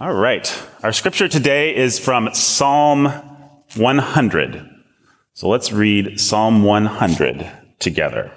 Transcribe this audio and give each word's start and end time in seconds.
All 0.00 0.14
right. 0.14 0.50
Our 0.82 0.94
scripture 0.94 1.28
today 1.28 1.76
is 1.76 1.98
from 1.98 2.32
Psalm 2.32 3.04
100. 3.76 4.66
So 5.34 5.46
let's 5.46 5.72
read 5.72 6.18
Psalm 6.18 6.62
100 6.62 7.52
together. 7.80 8.32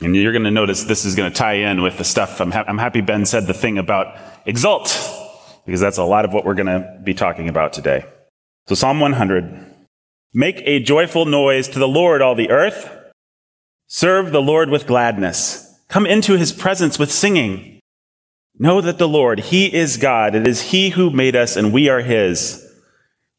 And 0.00 0.16
you're 0.16 0.32
going 0.32 0.44
to 0.44 0.50
notice 0.50 0.84
this 0.84 1.04
is 1.04 1.16
going 1.16 1.30
to 1.30 1.36
tie 1.36 1.52
in 1.52 1.82
with 1.82 1.98
the 1.98 2.04
stuff. 2.04 2.40
I'm, 2.40 2.50
ha- 2.50 2.64
I'm 2.66 2.78
happy 2.78 3.02
Ben 3.02 3.26
said 3.26 3.46
the 3.46 3.52
thing 3.52 3.76
about 3.76 4.16
exalt, 4.46 4.98
because 5.66 5.82
that's 5.82 5.98
a 5.98 6.02
lot 6.02 6.24
of 6.24 6.32
what 6.32 6.46
we're 6.46 6.54
going 6.54 6.64
to 6.68 6.98
be 7.04 7.12
talking 7.12 7.50
about 7.50 7.74
today. 7.74 8.06
So 8.66 8.74
Psalm 8.74 9.00
100. 9.00 9.66
Make 10.32 10.62
a 10.64 10.80
joyful 10.80 11.26
noise 11.26 11.68
to 11.68 11.78
the 11.78 11.86
Lord, 11.86 12.22
all 12.22 12.34
the 12.34 12.48
earth. 12.48 12.90
Serve 13.86 14.32
the 14.32 14.40
Lord 14.40 14.70
with 14.70 14.86
gladness. 14.86 15.78
Come 15.88 16.06
into 16.06 16.38
his 16.38 16.52
presence 16.52 16.98
with 16.98 17.12
singing. 17.12 17.73
Know 18.56 18.80
that 18.80 18.98
the 18.98 19.08
Lord, 19.08 19.40
He 19.40 19.74
is 19.74 19.96
God. 19.96 20.34
It 20.34 20.46
is 20.46 20.70
He 20.70 20.90
who 20.90 21.10
made 21.10 21.34
us 21.34 21.56
and 21.56 21.72
we 21.72 21.88
are 21.88 22.00
His. 22.00 22.64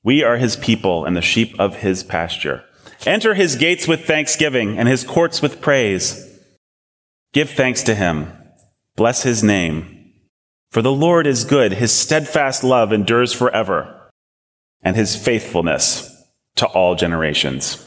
We 0.04 0.24
are 0.24 0.38
His 0.38 0.56
people 0.58 1.06
and 1.06 1.16
the 1.16 1.22
sheep 1.22 1.56
of 1.58 1.78
His 1.78 2.04
pasture. 2.04 2.64
Enter 3.06 3.34
His 3.34 3.56
gates 3.56 3.88
with 3.88 4.06
thanksgiving 4.06 4.78
and 4.78 4.88
His 4.90 5.04
courts 5.04 5.42
with 5.42 5.62
praise. 5.62 6.22
Give 7.34 7.50
thanks 7.50 7.82
to 7.84 7.96
Him. 7.96 8.34
Bless 8.96 9.24
His 9.24 9.44
name. 9.44 10.14
For 10.70 10.82
the 10.82 10.92
Lord 10.92 11.28
is 11.28 11.46
good. 11.46 11.74
His 11.74 11.94
steadfast 11.94 12.64
love 12.64 12.92
endures 12.92 13.32
forever 13.32 14.10
and 14.82 14.98
His 14.98 15.16
faithfulness 15.16 16.12
to 16.56 16.68
all 16.68 16.96
generations. 16.96 17.86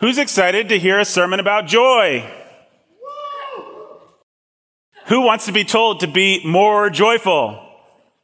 Who's 0.00 0.18
excited 0.18 0.68
to 0.68 0.78
hear 0.78 1.00
a 1.00 1.04
sermon 1.04 1.40
about 1.40 1.66
joy? 1.66 2.30
Who 5.06 5.20
wants 5.20 5.46
to 5.46 5.52
be 5.52 5.64
told 5.64 6.00
to 6.00 6.06
be 6.06 6.40
more 6.46 6.88
joyful? 6.88 7.60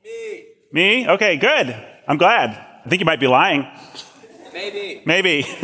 Me. 0.02 0.47
Me? 0.73 1.09
Okay, 1.09 1.37
good. 1.37 1.77
I'm 2.09 2.16
glad. 2.16 2.51
I 2.51 2.89
think 2.89 3.01
you 3.01 3.06
might 3.06 3.20
be 3.20 3.27
lying. 3.27 3.66
Maybe. 4.53 5.03
Maybe. 5.05 5.45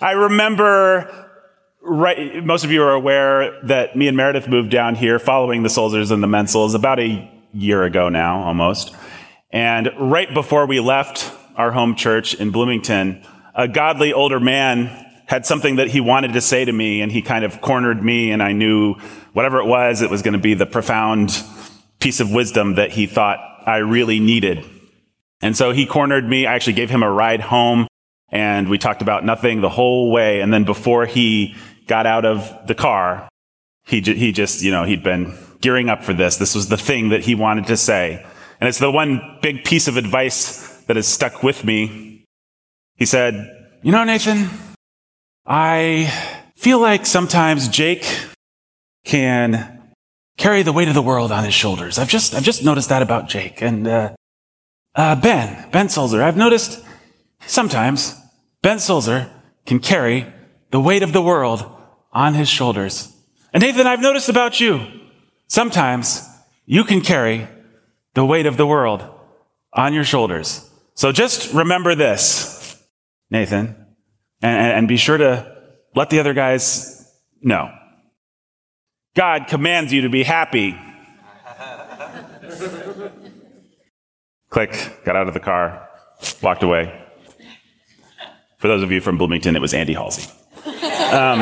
I 0.00 0.12
remember, 0.16 1.28
right, 1.82 2.42
most 2.42 2.64
of 2.64 2.70
you 2.70 2.82
are 2.82 2.94
aware 2.94 3.60
that 3.64 3.94
me 3.94 4.08
and 4.08 4.16
Meredith 4.16 4.48
moved 4.48 4.70
down 4.70 4.94
here 4.94 5.18
following 5.18 5.62
the 5.62 5.68
Solzers 5.68 6.10
and 6.10 6.22
the 6.22 6.26
Mensels 6.26 6.74
about 6.74 6.98
a 6.98 7.30
year 7.52 7.84
ago 7.84 8.08
now, 8.08 8.42
almost. 8.44 8.94
And 9.50 9.90
right 9.98 10.32
before 10.32 10.66
we 10.66 10.80
left 10.80 11.30
our 11.56 11.72
home 11.72 11.94
church 11.94 12.34
in 12.34 12.52
Bloomington, 12.52 13.22
a 13.54 13.68
godly 13.68 14.14
older 14.14 14.40
man 14.40 15.04
had 15.26 15.44
something 15.44 15.76
that 15.76 15.88
he 15.88 16.00
wanted 16.00 16.32
to 16.32 16.40
say 16.40 16.64
to 16.64 16.72
me 16.72 17.02
and 17.02 17.12
he 17.12 17.20
kind 17.20 17.44
of 17.44 17.60
cornered 17.60 18.02
me 18.02 18.30
and 18.30 18.42
I 18.42 18.52
knew 18.52 18.94
whatever 19.38 19.60
it 19.60 19.66
was, 19.66 20.02
it 20.02 20.10
was 20.10 20.20
going 20.20 20.32
to 20.32 20.40
be 20.40 20.54
the 20.54 20.66
profound 20.66 21.44
piece 22.00 22.18
of 22.18 22.32
wisdom 22.32 22.74
that 22.74 22.90
he 22.90 23.06
thought 23.06 23.38
I 23.64 23.76
really 23.76 24.18
needed. 24.18 24.68
And 25.40 25.56
so 25.56 25.70
he 25.70 25.86
cornered 25.86 26.28
me. 26.28 26.44
I 26.44 26.54
actually 26.56 26.72
gave 26.72 26.90
him 26.90 27.04
a 27.04 27.10
ride 27.10 27.40
home 27.40 27.86
and 28.30 28.68
we 28.68 28.78
talked 28.78 29.00
about 29.00 29.24
nothing 29.24 29.60
the 29.60 29.68
whole 29.68 30.10
way. 30.10 30.40
And 30.40 30.52
then 30.52 30.64
before 30.64 31.06
he 31.06 31.54
got 31.86 32.04
out 32.04 32.24
of 32.24 32.52
the 32.66 32.74
car, 32.74 33.28
he, 33.86 34.00
he 34.00 34.32
just, 34.32 34.60
you 34.60 34.72
know, 34.72 34.82
he'd 34.82 35.04
been 35.04 35.38
gearing 35.60 35.88
up 35.88 36.02
for 36.02 36.12
this. 36.12 36.36
This 36.36 36.56
was 36.56 36.68
the 36.68 36.76
thing 36.76 37.10
that 37.10 37.20
he 37.20 37.36
wanted 37.36 37.68
to 37.68 37.76
say. 37.76 38.26
And 38.60 38.66
it's 38.66 38.80
the 38.80 38.90
one 38.90 39.38
big 39.40 39.62
piece 39.62 39.86
of 39.86 39.96
advice 39.96 40.82
that 40.88 40.96
has 40.96 41.06
stuck 41.06 41.44
with 41.44 41.64
me. 41.64 42.24
He 42.96 43.06
said, 43.06 43.34
you 43.84 43.92
know, 43.92 44.02
Nathan, 44.02 44.50
I 45.46 46.12
feel 46.56 46.80
like 46.80 47.06
sometimes 47.06 47.68
Jake 47.68 48.04
can 49.08 49.90
carry 50.36 50.62
the 50.62 50.72
weight 50.72 50.86
of 50.86 50.94
the 50.94 51.02
world 51.02 51.32
on 51.32 51.42
his 51.42 51.54
shoulders. 51.54 51.98
I've 51.98 52.08
just, 52.08 52.34
I've 52.34 52.44
just 52.44 52.62
noticed 52.62 52.90
that 52.90 53.02
about 53.02 53.28
Jake. 53.28 53.60
And, 53.60 53.88
uh, 53.88 54.14
uh, 54.94 55.16
Ben, 55.16 55.68
Ben 55.72 55.88
Sulzer, 55.88 56.22
I've 56.22 56.36
noticed 56.36 56.84
sometimes 57.46 58.14
Ben 58.62 58.78
Sulzer 58.78 59.30
can 59.66 59.80
carry 59.80 60.26
the 60.70 60.80
weight 60.80 61.02
of 61.02 61.12
the 61.12 61.22
world 61.22 61.68
on 62.12 62.34
his 62.34 62.48
shoulders. 62.48 63.12
And 63.52 63.62
Nathan, 63.62 63.86
I've 63.86 64.00
noticed 64.00 64.28
about 64.28 64.60
you, 64.60 64.86
sometimes 65.46 66.22
you 66.66 66.84
can 66.84 67.00
carry 67.00 67.48
the 68.14 68.24
weight 68.24 68.46
of 68.46 68.56
the 68.56 68.66
world 68.66 69.04
on 69.72 69.94
your 69.94 70.04
shoulders. 70.04 70.68
So 70.94 71.12
just 71.12 71.54
remember 71.54 71.94
this, 71.94 72.80
Nathan 73.30 73.86
and, 74.42 74.72
and 74.72 74.88
be 74.88 74.96
sure 74.96 75.16
to 75.16 75.56
let 75.94 76.10
the 76.10 76.20
other 76.20 76.34
guys 76.34 77.10
know. 77.40 77.70
God 79.18 79.48
commands 79.48 79.92
you 79.92 80.02
to 80.02 80.08
be 80.08 80.22
happy. 80.22 80.78
Click, 84.48 85.02
got 85.04 85.16
out 85.16 85.26
of 85.26 85.34
the 85.34 85.40
car, 85.40 85.88
walked 86.40 86.62
away. 86.62 86.96
For 88.58 88.68
those 88.68 88.84
of 88.84 88.92
you 88.92 89.00
from 89.00 89.18
Bloomington, 89.18 89.56
it 89.56 89.60
was 89.60 89.74
Andy 89.74 89.94
Halsey. 89.94 90.30
Um, 90.64 91.40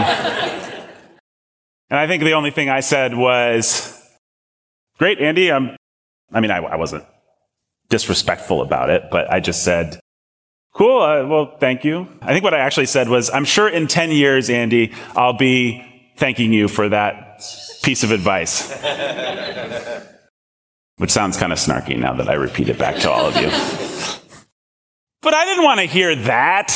and 1.90 1.98
I 2.00 2.06
think 2.06 2.22
the 2.22 2.32
only 2.32 2.50
thing 2.50 2.70
I 2.70 2.80
said 2.80 3.14
was, 3.14 4.02
Great, 4.96 5.20
Andy. 5.20 5.50
Um, 5.50 5.76
I 6.32 6.40
mean, 6.40 6.50
I, 6.50 6.60
I 6.60 6.76
wasn't 6.76 7.04
disrespectful 7.90 8.62
about 8.62 8.88
it, 8.88 9.10
but 9.10 9.30
I 9.30 9.40
just 9.40 9.64
said, 9.64 10.00
Cool. 10.72 11.02
Uh, 11.02 11.26
well, 11.26 11.58
thank 11.60 11.84
you. 11.84 12.08
I 12.22 12.32
think 12.32 12.42
what 12.42 12.54
I 12.54 12.60
actually 12.60 12.86
said 12.86 13.10
was, 13.10 13.28
I'm 13.28 13.44
sure 13.44 13.68
in 13.68 13.86
10 13.86 14.12
years, 14.12 14.48
Andy, 14.48 14.94
I'll 15.14 15.36
be 15.36 15.84
thanking 16.16 16.54
you 16.54 16.68
for 16.68 16.88
that 16.88 17.25
piece 17.82 18.02
of 18.02 18.10
advice. 18.10 18.70
Which 20.98 21.10
sounds 21.10 21.36
kind 21.36 21.52
of 21.52 21.58
snarky 21.58 21.98
now 21.98 22.14
that 22.14 22.28
I 22.28 22.34
repeat 22.34 22.68
it 22.68 22.78
back 22.78 22.96
to 22.96 23.10
all 23.10 23.26
of 23.26 23.36
you. 23.36 23.48
but 25.22 25.34
I 25.34 25.44
didn't 25.44 25.64
want 25.64 25.80
to 25.80 25.86
hear 25.86 26.16
that. 26.16 26.74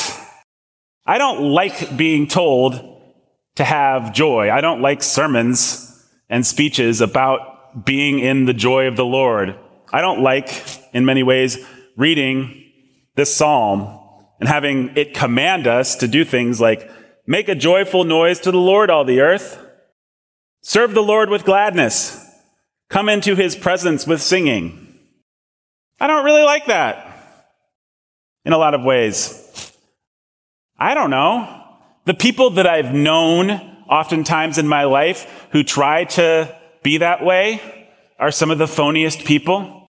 I 1.06 1.18
don't 1.18 1.40
like 1.52 1.96
being 1.96 2.26
told 2.26 3.00
to 3.56 3.64
have 3.64 4.12
joy. 4.12 4.50
I 4.50 4.60
don't 4.60 4.82
like 4.82 5.02
sermons 5.02 5.86
and 6.28 6.46
speeches 6.46 7.00
about 7.00 7.84
being 7.84 8.18
in 8.18 8.44
the 8.44 8.54
joy 8.54 8.86
of 8.86 8.96
the 8.96 9.04
Lord. 9.04 9.58
I 9.92 10.00
don't 10.00 10.22
like, 10.22 10.50
in 10.92 11.04
many 11.04 11.22
ways, 11.22 11.58
reading 11.96 12.64
this 13.16 13.34
psalm 13.34 13.98
and 14.38 14.48
having 14.48 14.96
it 14.96 15.14
command 15.14 15.66
us 15.66 15.96
to 15.96 16.08
do 16.08 16.24
things 16.24 16.60
like 16.60 16.90
make 17.26 17.48
a 17.48 17.54
joyful 17.54 18.04
noise 18.04 18.40
to 18.40 18.50
the 18.50 18.58
Lord, 18.58 18.90
all 18.90 19.04
the 19.04 19.20
earth. 19.20 19.58
Serve 20.62 20.94
the 20.94 21.02
Lord 21.02 21.30
with 21.30 21.44
gladness. 21.44 22.26
Come 22.88 23.08
into 23.08 23.36
his 23.36 23.56
presence 23.56 24.06
with 24.06 24.20
singing. 24.20 24.98
I 26.00 26.06
don't 26.06 26.24
really 26.24 26.42
like 26.42 26.66
that 26.66 27.46
in 28.44 28.52
a 28.52 28.58
lot 28.58 28.74
of 28.74 28.82
ways. 28.82 29.72
I 30.78 30.94
don't 30.94 31.10
know. 31.10 31.56
The 32.06 32.14
people 32.14 32.50
that 32.50 32.66
I've 32.66 32.94
known 32.94 33.50
oftentimes 33.88 34.58
in 34.58 34.66
my 34.66 34.84
life 34.84 35.46
who 35.52 35.62
try 35.62 36.04
to 36.04 36.56
be 36.82 36.98
that 36.98 37.24
way 37.24 37.88
are 38.18 38.30
some 38.30 38.50
of 38.50 38.58
the 38.58 38.66
phoniest 38.66 39.24
people. 39.24 39.88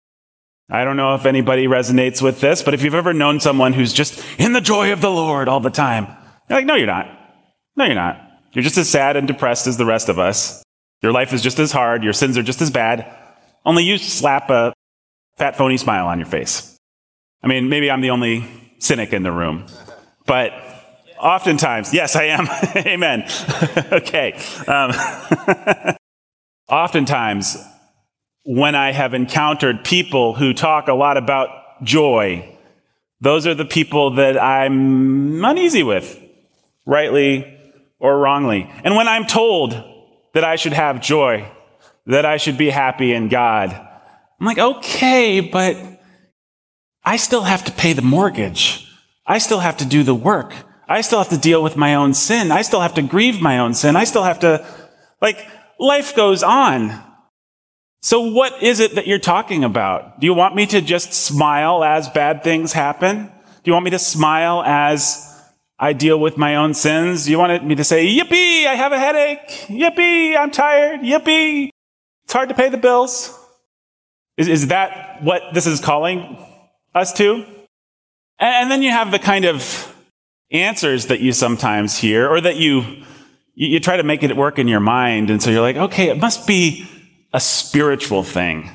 I 0.69 0.85
don't 0.85 0.97
know 0.97 1.15
if 1.15 1.25
anybody 1.25 1.67
resonates 1.67 2.21
with 2.21 2.39
this, 2.39 2.63
but 2.63 2.73
if 2.73 2.81
you've 2.81 2.93
ever 2.95 3.13
known 3.13 3.39
someone 3.39 3.73
who's 3.73 3.93
just 3.93 4.23
in 4.39 4.53
the 4.53 4.61
joy 4.61 4.93
of 4.93 5.01
the 5.01 5.11
Lord 5.11 5.47
all 5.47 5.59
the 5.59 5.69
time, 5.69 6.07
you're 6.49 6.59
like, 6.59 6.65
no, 6.65 6.75
you're 6.75 6.87
not. 6.87 7.07
No, 7.75 7.85
you're 7.85 7.95
not. 7.95 8.30
You're 8.53 8.63
just 8.63 8.78
as 8.78 8.89
sad 8.89 9.16
and 9.16 9.28
depressed 9.28 9.67
as 9.67 9.78
the 9.78 9.85
rest 9.85 10.09
of 10.09 10.19
us. 10.19 10.63
Your 11.01 11.12
life 11.12 11.34
is 11.34 11.41
just 11.41 11.59
as 11.59 11.72
hard. 11.72 12.03
Your 12.03 12.13
sins 12.13 12.38
are 12.38 12.44
just 12.44 12.62
as 12.62 12.69
bad. 12.69 13.12
Only 13.66 13.84
you 13.84 13.97
slap 13.97 14.50
a 14.50 14.73
fat, 15.38 15.57
phony 15.57 15.78
smile 15.78 16.07
on 16.07 16.19
your 16.19 16.28
face. 16.28 16.78
I 17.44 17.47
mean, 17.47 17.69
maybe 17.69 17.90
I'm 17.90 18.01
the 18.01 18.11
only 18.11 18.45
cynic 18.79 19.13
in 19.13 19.23
the 19.23 19.31
room, 19.31 19.66
but 20.25 20.51
oftentimes, 21.19 21.94
yes, 21.94 22.16
I 22.16 22.25
am. 22.25 22.47
Amen. 22.75 23.28
okay. 23.91 24.34
Um, 24.67 24.91
oftentimes, 26.69 27.57
when 28.44 28.75
I 28.75 28.91
have 28.91 29.13
encountered 29.13 29.84
people 29.84 30.34
who 30.34 30.53
talk 30.53 30.87
a 30.87 30.93
lot 30.93 31.17
about 31.17 31.84
joy, 31.84 32.58
those 33.22 33.47
are 33.47 33.55
the 33.55 33.66
people 33.66 34.16
that 34.16 34.41
I'm 34.41 35.43
uneasy 35.46 35.84
with, 35.84 36.20
rightly 36.85 37.60
or 38.01 38.17
wrongly. 38.17 38.69
And 38.83 38.95
when 38.95 39.07
I'm 39.07 39.25
told 39.25 39.71
that 40.33 40.43
I 40.43 40.57
should 40.57 40.73
have 40.73 41.01
joy, 41.01 41.49
that 42.07 42.25
I 42.25 42.37
should 42.37 42.57
be 42.57 42.69
happy 42.69 43.13
in 43.13 43.29
God, 43.29 43.69
I'm 43.71 44.45
like, 44.45 44.57
okay, 44.57 45.39
but 45.39 45.77
I 47.03 47.17
still 47.17 47.43
have 47.43 47.63
to 47.65 47.71
pay 47.71 47.93
the 47.93 48.01
mortgage. 48.01 48.91
I 49.25 49.37
still 49.37 49.59
have 49.59 49.77
to 49.77 49.85
do 49.85 50.03
the 50.03 50.15
work. 50.15 50.53
I 50.89 51.01
still 51.01 51.19
have 51.19 51.29
to 51.29 51.37
deal 51.37 51.63
with 51.63 51.77
my 51.77 51.95
own 51.95 52.13
sin. 52.13 52.51
I 52.51 52.63
still 52.63 52.81
have 52.81 52.95
to 52.95 53.01
grieve 53.01 53.39
my 53.39 53.59
own 53.59 53.73
sin. 53.73 53.95
I 53.95 54.03
still 54.03 54.23
have 54.23 54.39
to, 54.39 54.65
like, 55.21 55.47
life 55.79 56.15
goes 56.15 56.43
on. 56.43 57.01
So 58.01 58.31
what 58.31 58.63
is 58.63 58.79
it 58.79 58.95
that 58.95 59.05
you're 59.05 59.19
talking 59.19 59.63
about? 59.63 60.19
Do 60.19 60.25
you 60.25 60.33
want 60.33 60.55
me 60.55 60.65
to 60.65 60.81
just 60.81 61.13
smile 61.13 61.83
as 61.83 62.09
bad 62.09 62.43
things 62.43 62.73
happen? 62.73 63.25
Do 63.25 63.69
you 63.69 63.73
want 63.73 63.85
me 63.85 63.91
to 63.91 63.99
smile 63.99 64.63
as 64.65 65.30
I 65.83 65.93
deal 65.93 66.19
with 66.19 66.37
my 66.37 66.57
own 66.57 66.75
sins? 66.75 67.28
You 67.28 67.39
wanted 67.39 67.63
me 67.63 67.73
to 67.73 67.83
say, 67.83 68.05
yippee, 68.05 68.67
I 68.67 68.75
have 68.75 68.91
a 68.91 68.99
headache. 68.99 69.47
Yippee, 69.67 70.37
I'm 70.37 70.51
tired. 70.51 70.99
Yippee. 70.99 71.72
It's 72.23 72.33
hard 72.33 72.49
to 72.49 72.55
pay 72.55 72.69
the 72.69 72.78
bills. 72.78 73.35
Is, 74.37 74.47
is 74.47 74.67
that 74.67 75.23
what 75.23 75.41
this 75.55 75.66
is 75.66 75.79
calling 75.79 76.37
us 76.93 77.11
to? 77.13 77.33
And, 77.33 77.45
and 78.39 78.72
then 78.72 78.83
you 78.83 78.91
have 78.91 79.09
the 79.09 79.17
kind 79.17 79.43
of 79.43 79.91
answers 80.51 81.07
that 81.07 81.19
you 81.19 81.33
sometimes 81.33 81.97
hear 81.97 82.29
or 82.29 82.39
that 82.39 82.57
you, 82.57 82.81
you, 83.55 83.69
you 83.69 83.79
try 83.79 83.97
to 83.97 84.03
make 84.03 84.22
it 84.22 84.37
work 84.37 84.59
in 84.59 84.67
your 84.67 84.79
mind. 84.79 85.31
And 85.31 85.41
so 85.41 85.49
you're 85.49 85.61
like, 85.61 85.77
okay, 85.77 86.09
it 86.09 86.19
must 86.19 86.45
be 86.45 86.87
a 87.34 87.39
spiritual 87.39 88.22
thing. 88.22 88.69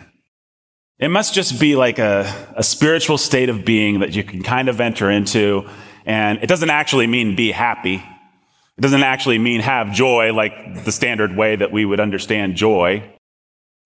It 0.99 1.11
must 1.11 1.35
just 1.35 1.61
be 1.61 1.77
like 1.77 2.01
a, 2.01 2.27
a 2.57 2.65
spiritual 2.65 3.17
state 3.17 3.49
of 3.49 3.65
being 3.65 4.01
that 4.01 4.17
you 4.17 4.25
can 4.25 4.43
kind 4.43 4.69
of 4.69 4.81
enter 4.81 5.09
into. 5.09 5.69
And 6.07 6.39
it 6.43 6.47
doesn't 6.47 6.71
actually 6.71 7.07
mean 7.07 7.37
be 7.37 7.53
happy. 7.53 7.97
It 7.97 8.81
doesn't 8.81 9.03
actually 9.03 9.39
mean 9.39 9.61
have 9.61 9.93
joy 9.93 10.33
like 10.33 10.85
the 10.85 10.93
standard 10.93 11.37
way 11.37 11.57
that 11.57 11.73
we 11.73 11.85
would 11.85 12.01
understand 12.01 12.57
joy. 12.57 13.13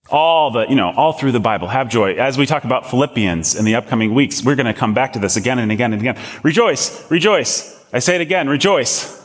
All 0.09 0.51
the, 0.51 0.65
you 0.67 0.75
know, 0.75 0.91
all 0.91 1.13
through 1.13 1.31
the 1.31 1.39
Bible, 1.39 1.67
have 1.67 1.89
joy. 1.89 2.13
As 2.13 2.37
we 2.37 2.45
talk 2.45 2.63
about 2.63 2.89
Philippians 2.89 3.55
in 3.55 3.65
the 3.65 3.75
upcoming 3.75 4.13
weeks, 4.13 4.43
we're 4.43 4.55
going 4.55 4.65
to 4.65 4.73
come 4.73 4.93
back 4.93 5.13
to 5.13 5.19
this 5.19 5.35
again 5.35 5.59
and 5.59 5.71
again 5.71 5.93
and 5.93 6.01
again. 6.01 6.17
Rejoice, 6.43 7.09
rejoice. 7.11 7.79
I 7.93 7.99
say 7.99 8.15
it 8.15 8.21
again, 8.21 8.47
rejoice. 8.47 9.19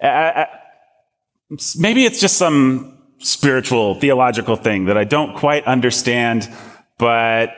maybe 0.00 2.04
it's 2.04 2.20
just 2.20 2.36
some 2.36 2.98
spiritual, 3.18 3.94
theological 3.96 4.56
thing 4.56 4.86
that 4.86 4.96
I 4.96 5.04
don't 5.04 5.36
quite 5.36 5.64
understand 5.64 6.48
but 7.00 7.56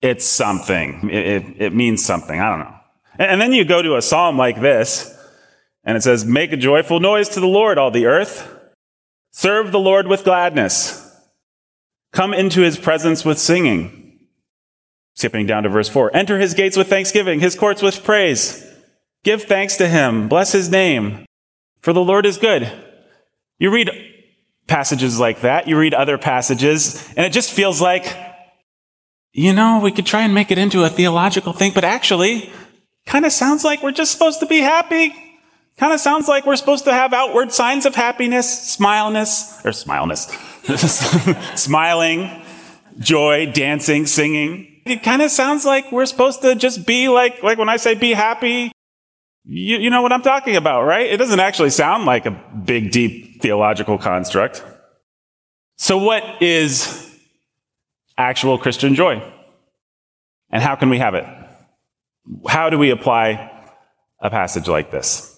it's 0.00 0.24
something. 0.24 1.10
It, 1.10 1.26
it, 1.26 1.44
it, 1.58 1.74
means 1.74 2.04
something. 2.04 2.40
I 2.40 2.50
don't 2.50 2.60
know. 2.60 2.76
And, 3.18 3.40
then 3.40 3.52
you 3.52 3.64
go 3.64 3.82
to 3.82 3.96
a 3.96 4.02
psalm 4.02 4.38
like 4.38 4.60
this, 4.60 5.14
and 5.84 5.96
it 5.96 6.02
says, 6.02 6.24
Make 6.24 6.52
a 6.52 6.56
joyful 6.56 7.00
noise 7.00 7.28
to 7.30 7.40
the 7.40 7.46
Lord, 7.46 7.78
all 7.78 7.90
the 7.90 8.06
earth. 8.06 8.48
Serve 9.32 9.72
the 9.72 9.80
Lord 9.80 10.06
with 10.06 10.24
gladness. 10.24 10.98
Come 12.12 12.34
into 12.34 12.60
his 12.60 12.76
presence 12.76 13.24
with 13.24 13.38
singing. 13.38 14.20
Skipping 15.14 15.46
down 15.46 15.62
to 15.62 15.68
verse 15.68 15.88
4. 15.88 16.14
Enter 16.14 16.38
his 16.38 16.54
gates 16.54 16.76
with 16.76 16.88
thanksgiving, 16.88 17.40
his 17.40 17.54
courts 17.54 17.82
with 17.82 18.04
praise. 18.04 18.66
Give 19.24 19.42
thanks 19.42 19.76
to 19.76 19.88
him. 19.88 20.28
Bless 20.28 20.52
his 20.52 20.70
name. 20.70 21.24
For 21.80 21.92
the 21.92 22.04
Lord 22.04 22.26
is 22.26 22.38
good. 22.38 22.70
You 23.58 23.70
read 23.70 23.90
passages 24.66 25.18
like 25.18 25.42
that. 25.42 25.68
You 25.68 25.78
read 25.78 25.94
other 25.94 26.18
passages, 26.18 27.06
and 27.16 27.26
it 27.26 27.32
just 27.32 27.52
feels 27.52 27.80
like, 27.80 28.16
you 29.32 29.52
know, 29.52 29.80
we 29.80 29.92
could 29.92 30.06
try 30.06 30.22
and 30.22 30.34
make 30.34 30.50
it 30.50 30.58
into 30.58 30.84
a 30.84 30.88
theological 30.88 31.52
thing, 31.52 31.72
but 31.74 31.84
actually, 31.84 32.50
kind 33.06 33.24
of 33.24 33.32
sounds 33.32 33.64
like 33.64 33.82
we're 33.82 33.92
just 33.92 34.12
supposed 34.12 34.40
to 34.40 34.46
be 34.46 34.60
happy. 34.60 35.14
Kind 35.76 35.92
of 35.92 36.00
sounds 36.00 36.28
like 36.28 36.46
we're 36.46 36.56
supposed 36.56 36.84
to 36.84 36.92
have 36.92 37.12
outward 37.12 37.52
signs 37.52 37.86
of 37.86 37.94
happiness, 37.94 38.70
smileness, 38.70 39.64
or 39.64 39.72
smileness, 39.72 40.28
smiling, 41.60 42.42
joy, 42.98 43.50
dancing, 43.52 44.06
singing. 44.06 44.68
It 44.84 45.02
kind 45.02 45.22
of 45.22 45.30
sounds 45.30 45.64
like 45.64 45.90
we're 45.90 46.06
supposed 46.06 46.42
to 46.42 46.54
just 46.54 46.86
be 46.86 47.08
like, 47.08 47.42
like 47.42 47.58
when 47.58 47.68
I 47.68 47.76
say 47.78 47.94
be 47.94 48.12
happy, 48.12 48.72
you, 49.44 49.78
you 49.78 49.90
know 49.90 50.02
what 50.02 50.12
I'm 50.12 50.22
talking 50.22 50.56
about, 50.56 50.84
right? 50.84 51.06
It 51.06 51.16
doesn't 51.16 51.40
actually 51.40 51.70
sound 51.70 52.04
like 52.04 52.26
a 52.26 52.30
big, 52.30 52.92
deep 52.92 53.42
theological 53.42 53.98
construct. 53.98 54.64
So, 55.78 55.98
what 55.98 56.22
is 56.40 57.10
actual 58.16 58.58
Christian 58.58 58.94
joy? 58.94 59.20
And 60.50 60.62
how 60.62 60.76
can 60.76 60.90
we 60.90 60.98
have 60.98 61.14
it? 61.14 61.26
How 62.48 62.70
do 62.70 62.78
we 62.78 62.90
apply 62.90 63.50
a 64.20 64.30
passage 64.30 64.68
like 64.68 64.90
this? 64.90 65.28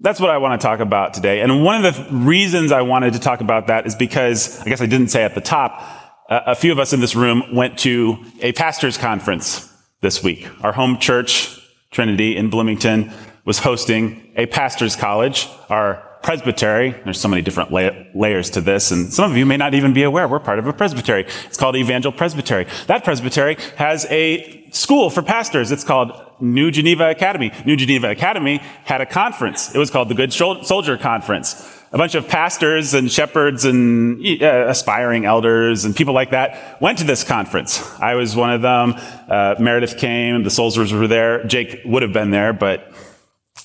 That's 0.00 0.20
what 0.20 0.30
I 0.30 0.38
want 0.38 0.60
to 0.60 0.66
talk 0.66 0.80
about 0.80 1.14
today. 1.14 1.40
And 1.40 1.64
one 1.64 1.84
of 1.84 1.94
the 1.94 2.14
reasons 2.14 2.72
I 2.72 2.82
wanted 2.82 3.12
to 3.12 3.20
talk 3.20 3.40
about 3.40 3.68
that 3.68 3.86
is 3.86 3.94
because, 3.94 4.60
I 4.60 4.64
guess 4.64 4.80
I 4.80 4.86
didn't 4.86 5.08
say 5.08 5.22
at 5.22 5.34
the 5.34 5.40
top, 5.40 5.82
a 6.28 6.54
few 6.54 6.72
of 6.72 6.78
us 6.78 6.92
in 6.92 7.00
this 7.00 7.14
room 7.14 7.54
went 7.54 7.78
to 7.80 8.18
a 8.40 8.52
pastor's 8.52 8.98
conference 8.98 9.72
this 10.00 10.22
week. 10.22 10.48
Our 10.62 10.72
home 10.72 10.98
church 10.98 11.60
Trinity 11.90 12.36
in 12.36 12.50
Bloomington 12.50 13.12
was 13.44 13.60
hosting 13.60 14.32
a 14.36 14.46
pastor's 14.46 14.96
college. 14.96 15.48
Our 15.68 16.02
presbytery, 16.24 16.92
there's 17.04 17.20
so 17.20 17.28
many 17.28 17.42
different 17.42 17.70
la- 17.70 17.90
layers 18.14 18.48
to 18.50 18.62
this, 18.62 18.90
and 18.90 19.12
some 19.12 19.30
of 19.30 19.36
you 19.36 19.44
may 19.44 19.58
not 19.58 19.74
even 19.74 19.92
be 19.92 20.02
aware 20.02 20.26
we're 20.26 20.40
part 20.40 20.58
of 20.58 20.66
a 20.66 20.72
presbytery. 20.72 21.26
It's 21.44 21.58
called 21.58 21.76
Evangel 21.76 22.10
Presbytery. 22.10 22.66
That 22.86 23.04
presbytery 23.04 23.58
has 23.76 24.06
a 24.06 24.66
school 24.70 25.10
for 25.10 25.22
pastors. 25.22 25.70
It's 25.70 25.84
called 25.84 26.12
New 26.40 26.70
Geneva 26.70 27.10
Academy. 27.10 27.52
New 27.66 27.76
Geneva 27.76 28.10
Academy 28.10 28.56
had 28.84 29.02
a 29.02 29.06
conference. 29.06 29.74
It 29.74 29.78
was 29.78 29.90
called 29.90 30.08
the 30.08 30.14
Good 30.14 30.32
Soldier 30.32 30.96
Conference 30.96 31.70
a 31.92 31.96
bunch 31.96 32.16
of 32.16 32.26
pastors 32.26 32.92
and 32.92 33.08
shepherds 33.08 33.64
and 33.64 34.20
uh, 34.42 34.66
aspiring 34.66 35.26
elders 35.26 35.84
and 35.84 35.94
people 35.94 36.12
like 36.12 36.30
that 36.30 36.80
went 36.80 36.98
to 36.98 37.04
this 37.04 37.22
conference. 37.22 37.80
I 38.00 38.14
was 38.14 38.34
one 38.34 38.50
of 38.50 38.62
them. 38.62 38.94
Uh, 39.28 39.54
Meredith 39.60 39.96
came. 39.96 40.42
The 40.42 40.50
soldiers 40.50 40.92
were 40.92 41.06
there. 41.06 41.44
Jake 41.44 41.82
would 41.84 42.02
have 42.02 42.12
been 42.12 42.32
there, 42.32 42.52
but 42.52 42.92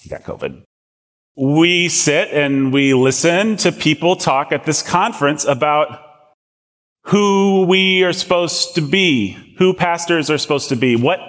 he 0.03 0.09
got 0.09 0.21
COVID. 0.21 0.61
We 1.41 1.87
sit 1.87 2.31
and 2.33 2.73
we 2.73 2.93
listen 2.93 3.55
to 3.57 3.71
people 3.71 4.17
talk 4.17 4.51
at 4.51 4.65
this 4.65 4.81
conference 4.81 5.45
about 5.45 6.01
who 7.05 7.65
we 7.65 8.03
are 8.03 8.11
supposed 8.11 8.75
to 8.75 8.81
be, 8.81 9.37
who 9.57 9.73
pastors 9.73 10.29
are 10.29 10.37
supposed 10.37 10.67
to 10.67 10.75
be, 10.75 10.97
what 10.97 11.21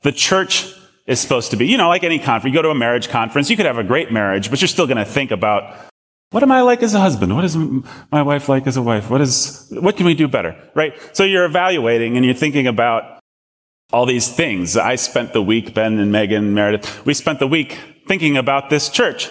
the 0.00 0.10
church 0.10 0.72
is 1.06 1.20
supposed 1.20 1.50
to 1.50 1.58
be. 1.58 1.66
You 1.66 1.76
know, 1.76 1.88
like 1.88 2.02
any 2.02 2.18
conference, 2.18 2.50
you 2.50 2.58
go 2.58 2.62
to 2.62 2.70
a 2.70 2.74
marriage 2.74 3.10
conference, 3.10 3.50
you 3.50 3.58
could 3.58 3.66
have 3.66 3.76
a 3.76 3.84
great 3.84 4.10
marriage, 4.10 4.48
but 4.48 4.62
you're 4.62 4.68
still 4.68 4.86
going 4.86 4.96
to 4.96 5.04
think 5.04 5.30
about 5.30 5.76
what 6.30 6.42
am 6.42 6.50
I 6.50 6.62
like 6.62 6.82
as 6.82 6.94
a 6.94 7.00
husband? 7.00 7.34
What 7.34 7.44
is 7.44 7.54
my 7.54 8.22
wife 8.22 8.48
like 8.48 8.66
as 8.66 8.78
a 8.78 8.82
wife? 8.82 9.10
What 9.10 9.20
is, 9.20 9.70
what 9.70 9.98
can 9.98 10.06
we 10.06 10.14
do 10.14 10.28
better? 10.28 10.56
Right? 10.74 10.94
So 11.12 11.24
you're 11.24 11.44
evaluating 11.44 12.16
and 12.16 12.24
you're 12.24 12.34
thinking 12.34 12.66
about 12.66 13.20
all 13.92 14.06
these 14.06 14.34
things. 14.34 14.78
I 14.78 14.94
spent 14.94 15.34
the 15.34 15.42
week, 15.42 15.74
Ben 15.74 15.98
and 15.98 16.10
Megan, 16.10 16.54
Meredith, 16.54 17.04
we 17.04 17.12
spent 17.12 17.38
the 17.38 17.46
week 17.46 17.78
thinking 18.08 18.38
about 18.38 18.70
this 18.70 18.88
church. 18.88 19.30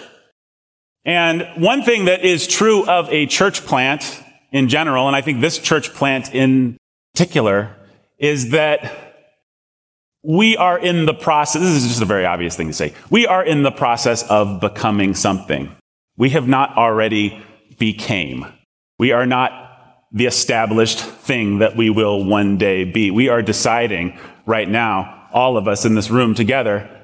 And 1.04 1.46
one 1.56 1.82
thing 1.82 2.04
that 2.04 2.24
is 2.24 2.46
true 2.46 2.88
of 2.88 3.08
a 3.10 3.26
church 3.26 3.64
plant 3.64 4.22
in 4.52 4.68
general, 4.68 5.06
and 5.06 5.16
I 5.16 5.20
think 5.20 5.40
this 5.40 5.58
church 5.58 5.92
plant 5.94 6.34
in 6.34 6.76
particular, 7.14 7.74
is 8.18 8.50
that 8.50 9.12
we 10.22 10.56
are 10.56 10.78
in 10.78 11.06
the 11.06 11.14
process, 11.14 11.62
this 11.62 11.82
is 11.82 11.88
just 11.88 12.02
a 12.02 12.06
very 12.06 12.24
obvious 12.24 12.56
thing 12.56 12.68
to 12.68 12.72
say. 12.72 12.94
We 13.10 13.26
are 13.26 13.44
in 13.44 13.64
the 13.64 13.72
process 13.72 14.22
of 14.30 14.60
becoming 14.60 15.14
something. 15.14 15.74
We 16.16 16.30
have 16.30 16.46
not 16.46 16.76
already 16.76 17.42
became. 17.78 18.46
We 18.98 19.10
are 19.10 19.26
not 19.26 19.58
the 20.12 20.26
established 20.26 21.00
thing 21.00 21.58
that 21.58 21.74
we 21.74 21.90
will 21.90 22.24
one 22.24 22.58
day 22.58 22.84
be. 22.84 23.10
We 23.10 23.28
are 23.28 23.42
deciding 23.42 24.18
right 24.46 24.68
now, 24.68 25.28
all 25.32 25.56
of 25.56 25.66
us 25.66 25.84
in 25.84 25.94
this 25.94 26.10
room 26.10 26.34
together, 26.34 27.01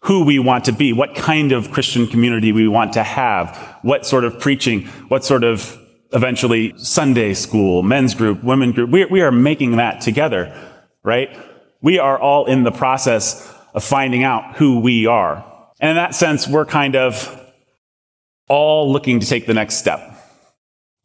who 0.00 0.24
we 0.24 0.38
want 0.38 0.64
to 0.66 0.72
be, 0.72 0.92
what 0.92 1.14
kind 1.14 1.52
of 1.52 1.70
Christian 1.70 2.06
community 2.06 2.52
we 2.52 2.68
want 2.68 2.92
to 2.92 3.02
have, 3.02 3.56
what 3.82 4.06
sort 4.06 4.24
of 4.24 4.38
preaching, 4.38 4.86
what 5.08 5.24
sort 5.24 5.44
of 5.44 5.78
eventually 6.12 6.72
Sunday 6.76 7.34
school, 7.34 7.82
men's 7.82 8.14
group, 8.14 8.42
women 8.42 8.72
group. 8.72 8.90
We, 8.90 9.04
we 9.06 9.22
are 9.22 9.32
making 9.32 9.76
that 9.76 10.00
together, 10.00 10.56
right? 11.02 11.36
We 11.82 11.98
are 11.98 12.18
all 12.18 12.46
in 12.46 12.62
the 12.62 12.70
process 12.70 13.52
of 13.74 13.84
finding 13.84 14.22
out 14.22 14.56
who 14.56 14.80
we 14.80 15.06
are. 15.06 15.44
And 15.80 15.90
in 15.90 15.96
that 15.96 16.14
sense, 16.14 16.48
we're 16.48 16.64
kind 16.64 16.96
of 16.96 17.42
all 18.48 18.90
looking 18.90 19.20
to 19.20 19.26
take 19.26 19.46
the 19.46 19.54
next 19.54 19.76
step 19.76 20.00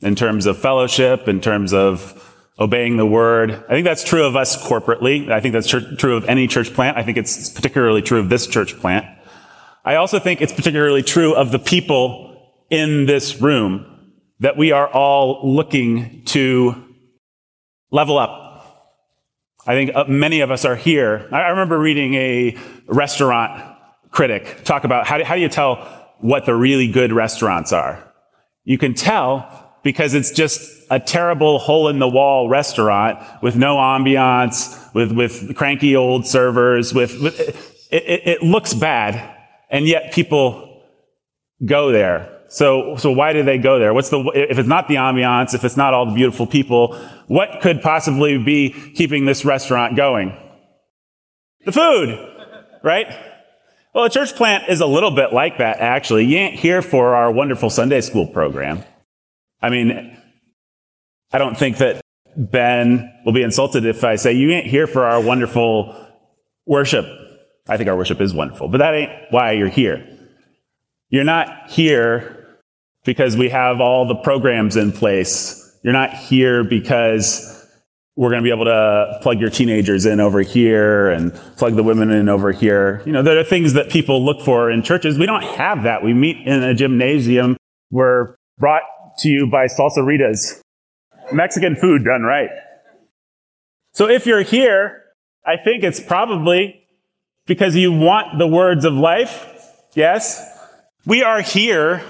in 0.02 0.16
terms 0.16 0.46
of 0.46 0.58
fellowship, 0.58 1.28
in 1.28 1.42
terms 1.42 1.74
of 1.74 2.31
obeying 2.62 2.96
the 2.96 3.06
word. 3.06 3.51
I 3.51 3.70
think 3.70 3.86
that's 3.86 4.03
true 4.03 4.24
of 4.24 4.36
us 4.36 4.56
corporately. 4.62 5.32
I 5.32 5.39
think 5.39 5.53
that's 5.53 5.68
true 5.68 6.15
of 6.15 6.25
any 6.25 6.48
church 6.48 6.74
plant. 6.74 6.96
I 6.96 7.03
think 7.03 7.18
it's 7.18 7.50
particularly 7.50 8.03
true 8.03 8.20
of 8.20 8.30
this 8.30 8.46
church 8.46 8.77
plant. 8.80 9.08
I 9.84 9.96
also 9.96 10.20
think 10.20 10.41
it's 10.41 10.53
particularly 10.53 11.01
true 11.01 11.34
of 11.34 11.51
the 11.51 11.58
people 11.58 12.53
in 12.70 13.08
this 13.08 13.41
room 13.41 14.13
that 14.39 14.58
we 14.58 14.72
are 14.72 14.88
all 14.88 15.41
looking 15.44 16.24
to 16.25 16.75
level 17.89 18.20
up. 18.20 18.38
I 19.65 19.74
think 19.74 19.96
uh, 19.96 20.06
many 20.08 20.41
of 20.41 20.51
us 20.51 20.63
are 20.63 20.75
here. 20.75 21.27
I 21.32 21.50
remember 21.50 21.80
reading 21.80 22.13
a 22.13 22.58
restaurant 22.86 23.75
critic 24.12 24.63
talk 24.63 24.84
about 24.84 25.08
how 25.08 25.18
do, 25.18 25.24
how 25.24 25.36
do 25.36 25.41
you 25.41 25.50
tell 25.50 25.75
what 26.20 26.46
the 26.46 26.53
really 26.53 26.91
good 26.91 27.12
restaurants 27.12 27.74
are. 27.74 28.08
You 28.63 28.77
can 28.77 28.94
tell 28.94 29.61
because 29.84 30.14
it's 30.14 30.32
just 30.32 30.62
a 30.90 31.00
terrible 31.00 31.60
hole 31.60 31.88
in 31.88 32.00
the 32.00 32.08
wall 32.08 32.50
restaurant 32.50 33.20
with 33.42 33.56
no 33.56 33.78
ambiance, 33.78 34.94
with, 34.94 35.12
with 35.12 35.56
cranky 35.56 35.96
old 35.96 36.28
servers, 36.28 36.94
with, 36.94 37.20
with 37.22 37.40
it, 37.92 38.04
it, 38.04 38.28
it 38.28 38.44
looks 38.44 38.74
bad. 38.74 39.38
And 39.70 39.88
yet 39.88 40.14
people 40.14 40.84
go 41.66 41.92
there. 41.92 42.40
So, 42.50 42.98
so 42.98 43.12
why 43.12 43.32
do 43.32 43.44
they 43.44 43.58
go 43.58 43.80
there? 43.80 43.94
What's 43.94 44.10
the, 44.10 44.20
if 44.36 44.60
it's 44.60 44.68
not 44.68 44.90
the 44.90 44.96
ambiance, 44.96 45.54
if 45.54 45.64
it's 45.64 45.78
not 45.78 45.94
all 45.94 46.06
the 46.06 46.14
beautiful 46.14 46.46
people, 46.46 46.98
what 47.28 47.62
could 47.62 47.82
possibly 47.82 48.38
be 48.38 48.72
keeping 48.96 49.26
this 49.26 49.46
restaurant 49.46 49.96
going? 49.96 50.38
The 51.64 51.72
food, 51.72 52.20
right? 52.84 53.08
Well, 53.94 54.04
a 54.06 54.10
church 54.10 54.36
plant 54.36 54.68
is 54.68 54.82
a 54.82 54.86
little 54.86 55.12
bit 55.12 55.32
like 55.32 55.60
that, 55.60 55.80
actually. 55.80 56.26
You 56.26 56.38
ain't 56.38 56.60
here 56.60 56.82
for 56.82 57.16
our 57.16 57.32
wonderful 57.32 57.70
Sunday 57.70 58.02
school 58.02 58.28
program. 58.28 58.84
I 59.62 59.70
mean, 59.70 60.18
I 61.32 61.38
don't 61.38 61.58
think 61.58 61.77
that 61.77 62.01
Ben 62.36 63.12
will 63.25 63.34
be 63.34 63.44
insulted 63.44 63.86
if 63.86 64.03
I 64.03 64.15
say, 64.15 64.34
You 64.34 64.51
ain't 64.51 64.68
here 64.68 64.88
for 64.88 65.06
our 65.06 65.22
wonderful 65.22 65.96
worship. 66.65 67.06
I 67.68 67.77
think 67.77 67.89
our 67.89 67.96
worship 67.96 68.20
is 68.22 68.34
wonderful, 68.34 68.68
but 68.68 68.80
that 68.80 68.94
ain't 68.94 69.12
why 69.30 69.51
you're 69.53 69.70
here. 69.70 70.08
You're 71.10 71.24
not 71.24 71.70
here 71.70 72.60
because 73.03 73.36
we 73.36 73.50
have 73.50 73.82
all 73.82 74.08
the 74.08 74.15
programs 74.15 74.75
in 74.75 74.91
place. 74.91 75.58
You're 75.84 75.94
not 75.94 76.13
here 76.13 76.63
because 76.63 77.58
we're 78.15 78.30
going 78.30 78.44
to 78.44 78.48
be 78.48 78.53
able 78.53 78.65
to 78.65 79.20
plug 79.22 79.39
your 79.39 79.50
teenagers 79.50 80.06
in 80.06 80.20
over 80.20 80.41
here 80.41 81.10
and 81.10 81.34
plug 81.58 81.75
the 81.75 81.84
women 81.84 82.12
in 82.12 82.30
over 82.30 82.51
here. 82.51 83.01
You 83.06 83.12
know, 83.12 83.24
there 83.24 83.39
are 83.39 83.44
things 83.44 83.74
that 83.74 83.89
people 83.89 84.24
look 84.24 84.41
for 84.41 84.70
in 84.70 84.84
churches. 84.84 85.18
We 85.18 85.25
don't 85.25 85.44
have 85.44 85.84
that. 85.84 86.03
We 86.03 86.13
meet 86.13 86.38
in 86.46 86.62
a 86.62 86.74
gymnasium. 86.74 87.58
We're 87.89 88.36
brought 88.58 88.84
to 89.22 89.30
you 89.30 89.48
by 89.48 89.66
Salsaritas. 89.66 90.62
Mexican 91.32 91.75
food 91.75 92.04
done 92.04 92.24
right. 92.24 92.50
So 93.94 94.08
if 94.08 94.25
you're 94.25 94.42
here, 94.42 95.04
I 95.46 95.58
think 95.58 95.84
it's 95.84 96.00
probably 96.00 96.88
because 97.46 97.75
you 97.75 97.92
want 97.92 98.38
the 98.38 98.48
words 98.48 98.86
of 98.86 98.94
life. 98.94 99.48
Yes? 99.94 100.42
We 101.06 101.24
are 101.24 101.42
here 101.42 102.04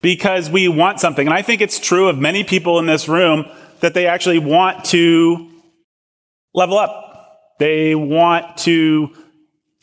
because 0.00 0.48
we 0.48 0.68
want 0.68 1.00
something. 1.00 1.26
And 1.26 1.34
I 1.34 1.42
think 1.42 1.60
it's 1.60 1.80
true 1.80 2.08
of 2.08 2.18
many 2.18 2.44
people 2.44 2.78
in 2.78 2.86
this 2.86 3.08
room 3.08 3.46
that 3.80 3.94
they 3.94 4.06
actually 4.06 4.38
want 4.38 4.84
to 4.86 5.50
level 6.54 6.78
up. 6.78 7.56
They 7.58 7.94
want 7.94 8.58
to 8.58 9.14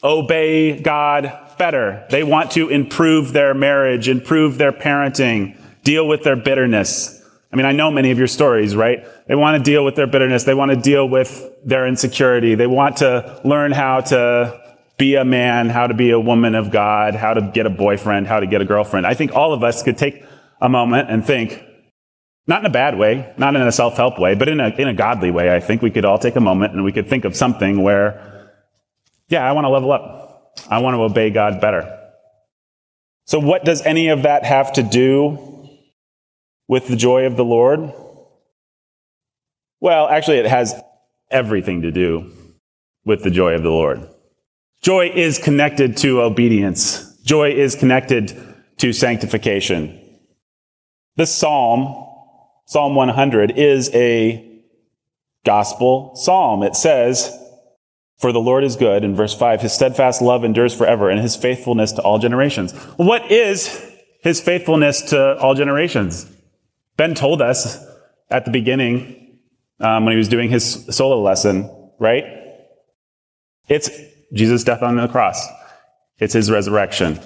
obey 0.03 0.79
God 0.79 1.37
better. 1.57 2.05
They 2.09 2.23
want 2.23 2.51
to 2.51 2.69
improve 2.69 3.33
their 3.33 3.53
marriage, 3.53 4.07
improve 4.09 4.57
their 4.57 4.71
parenting, 4.71 5.57
deal 5.83 6.07
with 6.07 6.23
their 6.23 6.35
bitterness. 6.35 7.21
I 7.51 7.55
mean, 7.55 7.65
I 7.65 7.71
know 7.71 7.91
many 7.91 8.09
of 8.09 8.17
your 8.17 8.27
stories, 8.27 8.75
right? 8.75 9.05
They 9.27 9.35
want 9.35 9.57
to 9.57 9.63
deal 9.63 9.85
with 9.85 9.95
their 9.95 10.07
bitterness. 10.07 10.43
They 10.43 10.55
want 10.55 10.71
to 10.71 10.77
deal 10.77 11.07
with 11.07 11.49
their 11.63 11.85
insecurity. 11.85 12.55
They 12.55 12.67
want 12.67 12.97
to 12.97 13.41
learn 13.43 13.71
how 13.71 14.01
to 14.01 14.59
be 14.97 15.15
a 15.15 15.25
man, 15.25 15.69
how 15.69 15.87
to 15.87 15.93
be 15.93 16.11
a 16.11 16.19
woman 16.19 16.55
of 16.55 16.71
God, 16.71 17.15
how 17.15 17.33
to 17.33 17.41
get 17.41 17.65
a 17.65 17.69
boyfriend, 17.69 18.27
how 18.27 18.39
to 18.39 18.47
get 18.47 18.61
a 18.61 18.65
girlfriend. 18.65 19.05
I 19.05 19.13
think 19.13 19.35
all 19.35 19.53
of 19.53 19.63
us 19.63 19.83
could 19.83 19.97
take 19.97 20.23
a 20.61 20.69
moment 20.69 21.09
and 21.11 21.25
think, 21.25 21.63
not 22.47 22.61
in 22.61 22.65
a 22.65 22.71
bad 22.71 22.97
way, 22.97 23.33
not 23.37 23.55
in 23.55 23.61
a 23.61 23.71
self-help 23.71 24.19
way, 24.19 24.35
but 24.35 24.47
in 24.47 24.59
a, 24.59 24.69
in 24.69 24.87
a 24.87 24.93
godly 24.93 25.31
way. 25.31 25.53
I 25.53 25.59
think 25.59 25.81
we 25.81 25.91
could 25.91 26.05
all 26.05 26.17
take 26.17 26.35
a 26.35 26.41
moment 26.41 26.73
and 26.73 26.83
we 26.83 26.91
could 26.91 27.07
think 27.07 27.25
of 27.25 27.35
something 27.35 27.83
where, 27.83 28.49
yeah, 29.29 29.47
I 29.47 29.51
want 29.51 29.65
to 29.65 29.69
level 29.69 29.91
up. 29.91 30.53
I 30.69 30.79
want 30.79 30.95
to 30.95 31.01
obey 31.01 31.29
God 31.29 31.61
better. 31.61 31.99
So 33.25 33.39
what 33.39 33.63
does 33.63 33.81
any 33.83 34.09
of 34.09 34.23
that 34.23 34.43
have 34.43 34.73
to 34.73 34.83
do 34.83 35.52
with 36.67 36.87
the 36.87 36.95
joy 36.95 37.25
of 37.25 37.35
the 37.35 37.45
Lord? 37.45 37.91
Well, 39.79 40.07
actually, 40.07 40.37
it 40.37 40.45
has 40.45 40.73
everything 41.29 41.81
to 41.81 41.91
do 41.91 42.31
with 43.05 43.23
the 43.23 43.31
joy 43.31 43.53
of 43.53 43.63
the 43.63 43.69
Lord. 43.69 44.07
Joy 44.81 45.11
is 45.13 45.37
connected 45.37 45.97
to 45.97 46.21
obedience. 46.21 47.17
Joy 47.23 47.51
is 47.51 47.75
connected 47.75 48.37
to 48.77 48.93
sanctification. 48.93 49.99
This 51.15 51.33
psalm 51.33 52.03
Psalm 52.65 52.95
100 52.95 53.51
is 53.51 53.93
a 53.93 54.61
gospel 55.45 56.15
psalm. 56.15 56.63
It 56.63 56.75
says, 56.75 57.37
For 58.17 58.31
the 58.31 58.39
Lord 58.39 58.63
is 58.63 58.75
good, 58.75 59.03
in 59.03 59.15
verse 59.15 59.35
5, 59.35 59.61
his 59.61 59.73
steadfast 59.73 60.21
love 60.21 60.43
endures 60.43 60.73
forever, 60.73 61.09
and 61.09 61.19
his 61.19 61.35
faithfulness 61.35 61.91
to 61.93 62.01
all 62.01 62.19
generations. 62.19 62.71
What 62.95 63.31
is 63.31 63.85
his 64.21 64.39
faithfulness 64.39 65.01
to 65.09 65.37
all 65.37 65.55
generations? 65.55 66.25
Ben 66.97 67.15
told 67.15 67.41
us 67.41 67.83
at 68.29 68.45
the 68.45 68.51
beginning 68.51 69.39
um, 69.79 70.05
when 70.05 70.13
he 70.13 70.17
was 70.17 70.29
doing 70.29 70.49
his 70.49 70.85
solo 70.95 71.21
lesson, 71.21 71.69
right? 71.99 72.23
It's 73.67 73.89
Jesus' 74.33 74.63
death 74.63 74.81
on 74.81 74.95
the 74.95 75.07
cross. 75.07 75.47
It's 76.19 76.33
his 76.33 76.51
resurrection. 76.51 77.19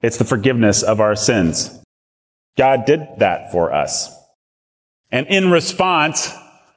It's 0.00 0.18
the 0.18 0.24
forgiveness 0.24 0.82
of 0.82 1.00
our 1.00 1.16
sins. 1.16 1.78
God 2.56 2.84
did 2.84 3.00
that 3.18 3.52
for 3.52 3.72
us. 3.72 4.14
And 5.10 5.26
in 5.28 5.50
response, 5.50 6.32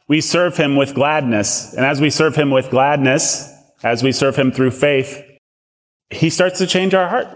we 0.08 0.22
serve 0.22 0.58
him 0.58 0.76
with 0.76 0.96
gladness. 0.96 1.74
And 1.74 1.86
as 1.86 2.02
we 2.02 2.10
serve 2.10 2.36
him 2.36 2.52
with 2.52 2.70
gladness, 2.70 3.52
as 3.84 4.04
we 4.04 4.12
serve 4.12 4.36
him 4.36 4.52
through 4.52 4.72
faith, 4.72 5.24
he 6.10 6.30
starts 6.30 6.60
to 6.60 6.68
change 6.68 6.94
our 6.94 7.08
heart. 7.08 7.28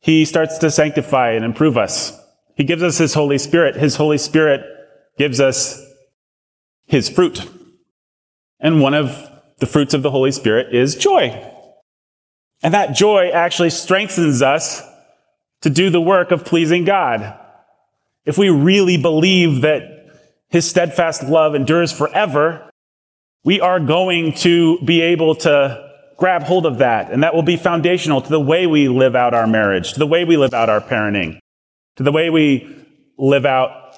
He 0.00 0.24
starts 0.24 0.58
to 0.58 0.70
sanctify 0.70 1.32
and 1.32 1.44
improve 1.44 1.78
us. 1.78 2.18
He 2.54 2.64
gives 2.64 2.82
us 2.82 2.98
his 2.98 3.14
Holy 3.14 3.38
Spirit. 3.38 3.76
His 3.76 3.96
Holy 3.96 4.18
Spirit 4.18 4.62
gives 5.18 5.40
us 5.40 5.84
his 6.86 7.08
fruit. 7.08 7.48
And 8.60 8.80
one 8.80 8.94
of 8.94 9.30
the 9.58 9.66
fruits 9.66 9.94
of 9.94 10.02
the 10.02 10.10
Holy 10.10 10.32
Spirit 10.32 10.74
is 10.74 10.94
joy. 10.94 11.48
And 12.62 12.74
that 12.74 12.94
joy 12.94 13.30
actually 13.30 13.70
strengthens 13.70 14.42
us 14.42 14.82
to 15.62 15.70
do 15.70 15.90
the 15.90 16.00
work 16.00 16.30
of 16.30 16.44
pleasing 16.44 16.84
God. 16.84 17.38
If 18.24 18.38
we 18.38 18.50
really 18.50 18.98
believe 18.98 19.62
that 19.62 19.82
his 20.48 20.68
steadfast 20.68 21.24
love 21.24 21.54
endures 21.54 21.92
forever, 21.92 22.70
we 23.44 23.60
are 23.60 23.80
going 23.80 24.34
to 24.34 24.78
be 24.80 25.00
able 25.00 25.34
to 25.36 25.90
grab 26.16 26.44
hold 26.44 26.66
of 26.66 26.78
that. 26.78 27.10
And 27.10 27.24
that 27.24 27.34
will 27.34 27.42
be 27.42 27.56
foundational 27.56 28.20
to 28.20 28.28
the 28.28 28.40
way 28.40 28.66
we 28.66 28.88
live 28.88 29.16
out 29.16 29.34
our 29.34 29.46
marriage, 29.46 29.94
to 29.94 29.98
the 29.98 30.06
way 30.06 30.24
we 30.24 30.36
live 30.36 30.54
out 30.54 30.68
our 30.68 30.80
parenting, 30.80 31.38
to 31.96 32.02
the 32.02 32.12
way 32.12 32.30
we 32.30 32.86
live 33.18 33.44
out 33.44 33.96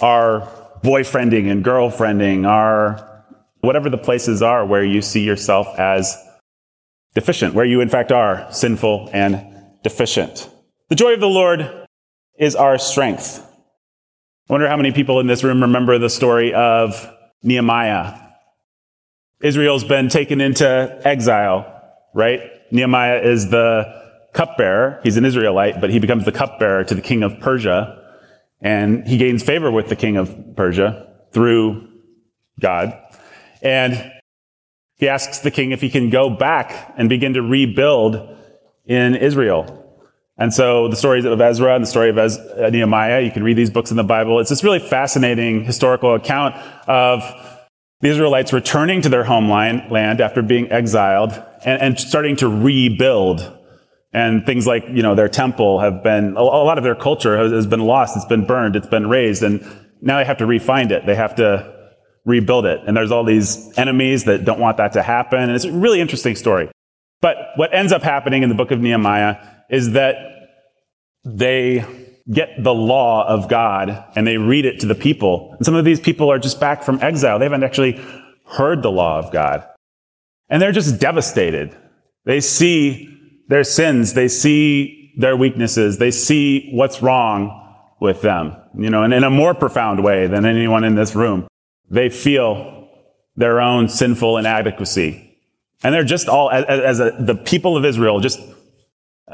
our 0.00 0.48
boyfriending 0.82 1.50
and 1.50 1.64
girlfriending, 1.64 2.46
our 2.46 3.24
whatever 3.60 3.88
the 3.88 3.98
places 3.98 4.42
are 4.42 4.66
where 4.66 4.84
you 4.84 5.00
see 5.00 5.22
yourself 5.22 5.68
as 5.78 6.16
deficient, 7.14 7.54
where 7.54 7.64
you 7.64 7.80
in 7.80 7.88
fact 7.88 8.10
are 8.10 8.46
sinful 8.52 9.08
and 9.12 9.44
deficient. 9.84 10.50
The 10.88 10.96
joy 10.96 11.14
of 11.14 11.20
the 11.20 11.28
Lord 11.28 11.86
is 12.38 12.56
our 12.56 12.78
strength. 12.78 13.46
I 14.48 14.52
wonder 14.52 14.68
how 14.68 14.76
many 14.76 14.92
people 14.92 15.20
in 15.20 15.26
this 15.26 15.44
room 15.44 15.62
remember 15.62 15.98
the 15.98 16.10
story 16.10 16.52
of 16.52 17.08
Nehemiah. 17.42 18.18
Israel's 19.40 19.84
been 19.84 20.08
taken 20.08 20.40
into 20.40 21.00
exile, 21.04 21.66
right? 22.14 22.40
Nehemiah 22.70 23.20
is 23.20 23.50
the 23.50 24.01
cupbearer. 24.32 25.00
He's 25.02 25.16
an 25.16 25.24
Israelite, 25.24 25.80
but 25.80 25.90
he 25.90 25.98
becomes 25.98 26.24
the 26.24 26.32
cupbearer 26.32 26.84
to 26.84 26.94
the 26.94 27.00
king 27.00 27.22
of 27.22 27.38
Persia. 27.40 27.98
And 28.60 29.06
he 29.06 29.16
gains 29.16 29.42
favor 29.42 29.70
with 29.70 29.88
the 29.88 29.96
king 29.96 30.16
of 30.16 30.56
Persia 30.56 31.08
through 31.32 31.88
God. 32.60 32.98
And 33.60 34.12
he 34.96 35.08
asks 35.08 35.40
the 35.40 35.50
king 35.50 35.72
if 35.72 35.80
he 35.80 35.90
can 35.90 36.10
go 36.10 36.30
back 36.30 36.94
and 36.96 37.08
begin 37.08 37.34
to 37.34 37.42
rebuild 37.42 38.38
in 38.84 39.16
Israel. 39.16 39.78
And 40.38 40.52
so 40.52 40.88
the 40.88 40.96
stories 40.96 41.24
of 41.24 41.40
Ezra 41.40 41.74
and 41.74 41.84
the 41.84 41.88
story 41.88 42.10
of 42.10 42.18
Ez- 42.18 42.38
uh, 42.38 42.70
Nehemiah, 42.70 43.20
you 43.20 43.30
can 43.30 43.42
read 43.42 43.56
these 43.56 43.70
books 43.70 43.90
in 43.90 43.96
the 43.96 44.04
Bible. 44.04 44.40
It's 44.40 44.50
this 44.50 44.64
really 44.64 44.78
fascinating 44.78 45.64
historical 45.64 46.14
account 46.14 46.56
of 46.88 47.22
the 48.00 48.08
Israelites 48.08 48.52
returning 48.52 49.02
to 49.02 49.08
their 49.08 49.24
homeland 49.24 49.90
land 49.90 50.20
after 50.20 50.42
being 50.42 50.70
exiled 50.72 51.30
and, 51.64 51.82
and 51.82 52.00
starting 52.00 52.36
to 52.36 52.48
rebuild. 52.48 53.58
And 54.12 54.44
things 54.44 54.66
like, 54.66 54.84
you 54.90 55.02
know, 55.02 55.14
their 55.14 55.28
temple 55.28 55.80
have 55.80 56.02
been, 56.02 56.36
a, 56.36 56.42
lot 56.42 56.76
of 56.76 56.84
their 56.84 56.94
culture 56.94 57.38
has, 57.38 57.50
has 57.50 57.66
been 57.66 57.80
lost. 57.80 58.16
It's 58.16 58.26
been 58.26 58.44
burned. 58.44 58.76
It's 58.76 58.86
been 58.86 59.08
razed. 59.08 59.42
And 59.42 59.64
now 60.02 60.18
they 60.18 60.24
have 60.24 60.38
to 60.38 60.44
refind 60.44 60.90
it. 60.90 61.06
They 61.06 61.14
have 61.14 61.36
to 61.36 61.72
rebuild 62.24 62.66
it. 62.66 62.80
And 62.86 62.96
there's 62.96 63.10
all 63.10 63.24
these 63.24 63.76
enemies 63.78 64.24
that 64.24 64.44
don't 64.44 64.60
want 64.60 64.76
that 64.76 64.92
to 64.92 65.02
happen. 65.02 65.40
And 65.40 65.52
it's 65.52 65.64
a 65.64 65.72
really 65.72 66.00
interesting 66.00 66.36
story. 66.36 66.70
But 67.22 67.36
what 67.56 67.72
ends 67.74 67.92
up 67.92 68.02
happening 68.02 68.42
in 68.42 68.48
the 68.48 68.54
book 68.54 68.70
of 68.70 68.80
Nehemiah 68.80 69.36
is 69.70 69.92
that 69.92 70.16
they 71.24 71.84
get 72.30 72.62
the 72.62 72.74
law 72.74 73.26
of 73.26 73.48
God 73.48 74.04
and 74.14 74.26
they 74.26 74.36
read 74.36 74.64
it 74.64 74.80
to 74.80 74.86
the 74.86 74.94
people. 74.94 75.54
And 75.56 75.64
some 75.64 75.74
of 75.74 75.84
these 75.84 76.00
people 76.00 76.30
are 76.30 76.38
just 76.38 76.60
back 76.60 76.82
from 76.82 77.00
exile. 77.00 77.38
They 77.38 77.44
haven't 77.44 77.64
actually 77.64 78.00
heard 78.46 78.82
the 78.82 78.90
law 78.90 79.18
of 79.18 79.32
God. 79.32 79.66
And 80.48 80.60
they're 80.60 80.72
just 80.72 81.00
devastated. 81.00 81.76
They 82.24 82.40
see 82.40 83.11
their 83.52 83.64
sins. 83.64 84.14
They 84.14 84.28
see 84.28 85.12
their 85.18 85.36
weaknesses. 85.36 85.98
They 85.98 86.10
see 86.10 86.70
what's 86.72 87.02
wrong 87.02 87.58
with 88.00 88.22
them, 88.22 88.56
you 88.76 88.88
know, 88.88 89.02
and 89.02 89.12
in 89.12 89.24
a 89.24 89.30
more 89.30 89.54
profound 89.54 90.02
way 90.02 90.26
than 90.26 90.46
anyone 90.46 90.84
in 90.84 90.94
this 90.94 91.14
room. 91.14 91.46
They 91.90 92.08
feel 92.08 92.88
their 93.36 93.60
own 93.60 93.88
sinful 93.88 94.38
inadequacy. 94.38 95.38
And 95.84 95.94
they're 95.94 96.02
just 96.02 96.28
all, 96.28 96.50
as, 96.50 96.64
as 96.64 97.00
a, 97.00 97.10
the 97.18 97.34
people 97.34 97.76
of 97.76 97.84
Israel, 97.84 98.20
just 98.20 98.40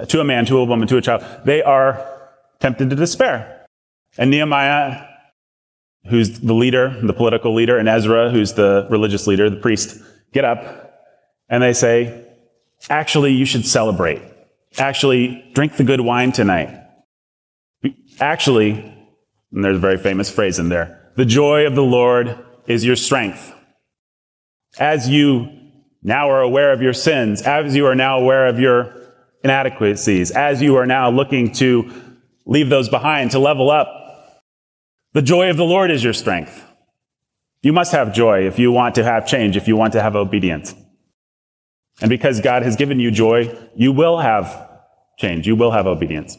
to 0.09 0.21
a 0.21 0.25
man, 0.25 0.45
to 0.47 0.59
a 0.59 0.65
woman, 0.65 0.89
to 0.89 0.97
a 0.97 1.01
child, 1.01 1.25
they 1.45 1.63
are 1.63 2.05
tempted 2.59 2.91
to 2.91 2.97
despair. 2.97 3.67
And 4.19 4.31
Nehemiah, 4.31 5.07
who's 6.07 6.41
the 6.41 6.55
leader, 6.55 6.99
the 7.01 7.13
political 7.13 7.55
leader, 7.55 7.79
and 7.79 7.89
Ezra, 7.89 8.31
who's 8.31 8.55
the 8.55 8.89
religious 8.91 9.29
leader, 9.29 9.49
the 9.49 9.57
priest, 9.57 10.03
get 10.33 10.45
up 10.45 10.89
and 11.49 11.63
they 11.63 11.73
say, 11.73 12.27
actually, 12.88 13.32
you 13.32 13.44
should 13.44 13.66
celebrate. 13.66 14.23
Actually, 14.78 15.50
drink 15.54 15.76
the 15.76 15.85
good 15.85 16.00
wine 16.00 16.32
tonight. 16.32 16.75
Actually, 18.20 18.73
and 19.52 19.64
there's 19.64 19.76
a 19.76 19.80
very 19.80 19.99
famous 19.99 20.30
phrase 20.30 20.58
in 20.58 20.68
there, 20.68 21.12
the 21.16 21.25
joy 21.25 21.66
of 21.66 21.75
the 21.75 21.82
Lord 21.82 22.38
is 22.66 22.85
your 22.85 22.97
strength. 22.97 23.54
As 24.78 25.08
you 25.08 25.49
now 26.02 26.30
are 26.30 26.42
aware 26.42 26.73
of 26.73 26.82
your 26.82 26.92
sins, 26.92 27.42
as 27.42 27.75
you 27.75 27.87
are 27.87 27.94
now 27.94 28.18
aware 28.18 28.47
of 28.47 28.61
your 28.61 28.94
inadequacies, 29.42 30.30
as 30.30 30.61
you 30.62 30.76
are 30.76 30.87
now 30.87 31.11
looking 31.11 31.52
to 31.54 31.90
leave 32.47 32.68
those 32.68 32.88
behind, 32.88 33.30
to 33.32 33.38
level 33.38 33.70
up, 33.70 34.42
the 35.12 35.23
joy 35.23 35.50
of 35.50 35.56
the 35.56 35.64
Lord 35.64 35.90
is 35.90 36.04
your 36.04 36.12
strength. 36.12 36.64
You 37.62 37.73
must 37.73 37.92
have 37.92 38.14
joy 38.14 38.47
if 38.47 38.58
you 38.58 38.70
want 38.70 38.94
to 38.97 39.04
have 39.04 39.26
change, 39.26 39.56
if 39.56 39.66
you 39.66 39.76
want 39.76 39.94
to 39.94 40.02
have 40.02 40.14
obedience. 40.14 40.75
And 42.00 42.09
because 42.09 42.40
God 42.40 42.62
has 42.62 42.76
given 42.76 43.00
you 43.00 43.11
joy, 43.11 43.57
you 43.75 43.93
will 43.93 44.19
have 44.19 44.69
change. 45.19 45.47
You 45.47 45.57
will 45.57 45.73
have 45.73 45.87
obedience. 45.87 46.38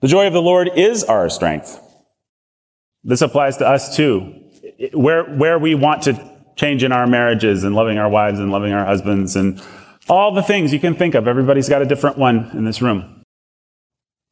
The 0.00 0.08
joy 0.08 0.26
of 0.26 0.32
the 0.32 0.42
Lord 0.42 0.70
is 0.76 1.04
our 1.04 1.28
strength. 1.28 1.80
This 3.04 3.22
applies 3.22 3.56
to 3.58 3.66
us 3.66 3.96
too. 3.96 4.40
Where, 4.92 5.24
where 5.24 5.58
we 5.58 5.74
want 5.74 6.02
to 6.02 6.32
change 6.56 6.84
in 6.84 6.92
our 6.92 7.06
marriages 7.06 7.64
and 7.64 7.74
loving 7.74 7.98
our 7.98 8.08
wives 8.08 8.38
and 8.38 8.50
loving 8.50 8.72
our 8.72 8.84
husbands 8.84 9.36
and 9.36 9.60
all 10.08 10.34
the 10.34 10.42
things 10.42 10.72
you 10.72 10.80
can 10.80 10.94
think 10.94 11.14
of. 11.14 11.26
Everybody's 11.26 11.68
got 11.68 11.82
a 11.82 11.86
different 11.86 12.18
one 12.18 12.50
in 12.52 12.64
this 12.64 12.82
room. 12.82 13.24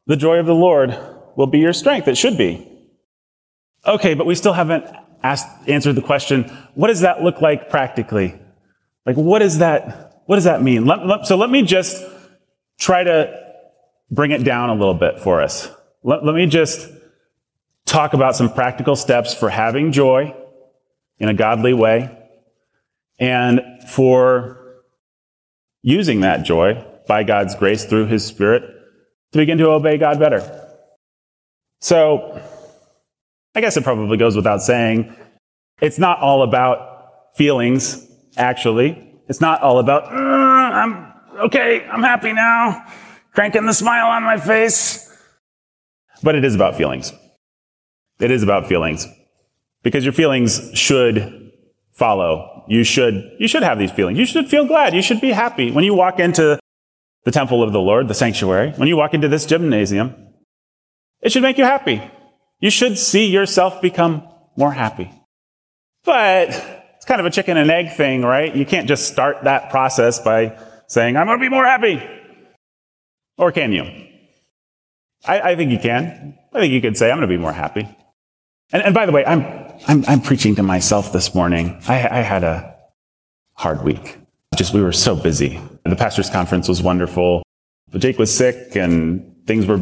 The 0.07 0.17
joy 0.17 0.39
of 0.39 0.47
the 0.47 0.55
Lord 0.55 0.97
will 1.37 1.47
be 1.47 1.59
your 1.59 1.73
strength. 1.73 2.09
It 2.09 2.19
should 2.19 2.37
be. 2.37 2.67
Okay, 3.87 4.15
but 4.15 4.27
we 4.27 4.35
still 4.35 4.53
haven't 4.53 4.85
asked, 5.23 5.47
answered 5.69 5.95
the 5.95 6.03
question, 6.03 6.45
what 6.75 6.89
does 6.89 7.01
that 7.01 7.23
look 7.23 7.41
like 7.41 7.71
practically? 7.71 8.39
Like, 9.07 9.17
what 9.17 9.43
is 9.43 9.59
that, 9.59 10.23
what 10.27 10.37
does 10.37 10.45
that 10.45 10.63
mean? 10.63 10.85
Let, 10.85 11.07
let, 11.07 11.27
so 11.27 11.37
let 11.37 11.51
me 11.51 11.63
just 11.63 12.05
try 12.79 13.03
to 13.03 13.39
bring 14.11 14.31
it 14.31 14.45
down 14.45 14.71
a 14.71 14.75
little 14.75 14.95
bit 14.95 15.21
for 15.21 15.41
us. 15.41 15.71
Let, 16.03 16.25
let 16.25 16.35
me 16.35 16.47
just 16.47 16.89
talk 17.87 18.15
about 18.15 18.37
some 18.37 18.53
practical 18.53 18.97
steps 18.97 19.35
for 19.35 19.49
having 19.49 19.93
joy 19.93 20.35
in 21.19 21.29
a 21.29 21.35
godly 21.35 21.75
way 21.75 22.17
and 23.19 23.61
for 23.89 24.83
using 25.83 26.21
that 26.21 26.45
joy 26.45 26.85
by 27.07 27.23
God's 27.23 27.55
grace 27.55 27.85
through 27.85 28.07
His 28.07 28.25
Spirit 28.25 28.63
to 29.33 29.39
begin 29.39 29.59
to 29.59 29.69
obey 29.71 29.99
God 29.99 30.19
better. 30.19 30.69
So, 31.81 32.41
I 33.55 33.61
guess 33.61 33.77
it 33.77 33.85
probably 33.85 34.17
goes 34.17 34.37
without 34.37 34.63
saying, 34.63 35.15
it's 35.81 35.99
not 35.99 36.21
all 36.21 36.43
about 36.43 37.37
feelings, 37.37 38.07
actually. 38.41 39.21
It's 39.29 39.41
not 39.41 39.63
all 39.63 39.79
about, 39.79 40.05
uh, 40.05 40.17
I'm 40.17 41.13
okay, 41.47 41.87
I'm 41.87 42.03
happy 42.03 42.33
now, 42.33 42.85
cranking 43.33 43.67
the 43.67 43.73
smile 43.73 44.07
on 44.07 44.25
my 44.25 44.39
face. 44.39 45.07
But 46.23 46.35
it 46.35 46.45
is 46.45 46.55
about 46.55 46.77
feelings. 46.77 47.13
It 48.19 48.31
is 48.31 48.43
about 48.43 48.67
feelings. 48.67 49.07
Because 49.83 50.05
your 50.05 50.13
feelings 50.13 50.71
should 50.75 51.53
follow. 51.93 52.65
You 52.69 52.85
should, 52.85 53.33
you 53.39 53.49
should 53.49 53.63
have 53.63 53.79
these 53.79 53.91
feelings. 53.91 54.19
You 54.19 54.27
should 54.27 54.49
feel 54.49 54.67
glad. 54.67 54.95
You 54.95 55.03
should 55.03 55.21
be 55.21 55.31
happy. 55.31 55.71
When 55.71 55.85
you 55.85 55.95
walk 55.95 56.19
into 56.19 56.59
the 57.25 57.31
temple 57.31 57.63
of 57.63 57.73
the 57.73 57.81
Lord, 57.81 58.09
the 58.09 58.15
sanctuary, 58.15 58.73
when 58.73 58.89
you 58.89 58.97
walk 58.97 59.15
into 59.15 59.29
this 59.29 59.47
gymnasium, 59.47 60.15
it 61.23 61.33
should 61.33 61.43
make 61.43 61.59
you 61.59 61.65
happy. 61.65 62.03
You 62.59 62.71
should 62.71 62.99
see 62.99 63.27
yourself 63.27 63.81
become 63.81 64.27
more 64.57 64.73
happy. 64.73 65.11
But 66.05 66.80
kind 67.11 67.19
of 67.19 67.27
a 67.27 67.31
chicken 67.31 67.57
and 67.57 67.69
egg 67.73 67.97
thing, 67.97 68.23
right? 68.23 68.55
You 68.55 68.65
can't 68.65 68.87
just 68.87 69.09
start 69.09 69.43
that 69.43 69.69
process 69.71 70.21
by 70.21 70.57
saying, 70.87 71.17
I'm 71.17 71.27
going 71.27 71.41
to 71.41 71.43
be 71.43 71.49
more 71.49 71.65
happy. 71.65 72.01
Or 73.37 73.51
can 73.51 73.73
you? 73.73 73.83
I, 75.25 75.41
I 75.41 75.57
think 75.57 75.73
you 75.73 75.81
can. 75.81 76.39
I 76.53 76.61
think 76.61 76.73
you 76.73 76.81
could 76.81 76.97
say, 76.97 77.11
I'm 77.11 77.19
going 77.19 77.29
to 77.29 77.35
be 77.35 77.37
more 77.37 77.53
happy. 77.53 77.89
And, 78.73 78.83
and 78.85 78.95
by 78.95 79.07
the 79.07 79.13
way, 79.13 79.25
I'm, 79.27 79.43
I'm, 79.89 80.05
I'm, 80.07 80.21
preaching 80.21 80.55
to 80.55 80.63
myself 80.63 81.13
this 81.13 81.35
morning. 81.35 81.83
I, 81.89 81.95
I 81.95 82.21
had 82.21 82.45
a 82.45 82.77
hard 83.55 83.83
week. 83.83 84.17
Just, 84.55 84.73
we 84.73 84.81
were 84.81 84.93
so 84.93 85.17
busy. 85.17 85.61
The 85.85 85.97
pastor's 85.97 86.31
conference 86.31 86.69
was 86.69 86.81
wonderful, 86.81 87.43
but 87.91 88.01
Jake 88.01 88.21
was 88.21 88.33
sick 88.33 88.77
and 88.77 89.35
things 89.49 89.67
were 89.67 89.79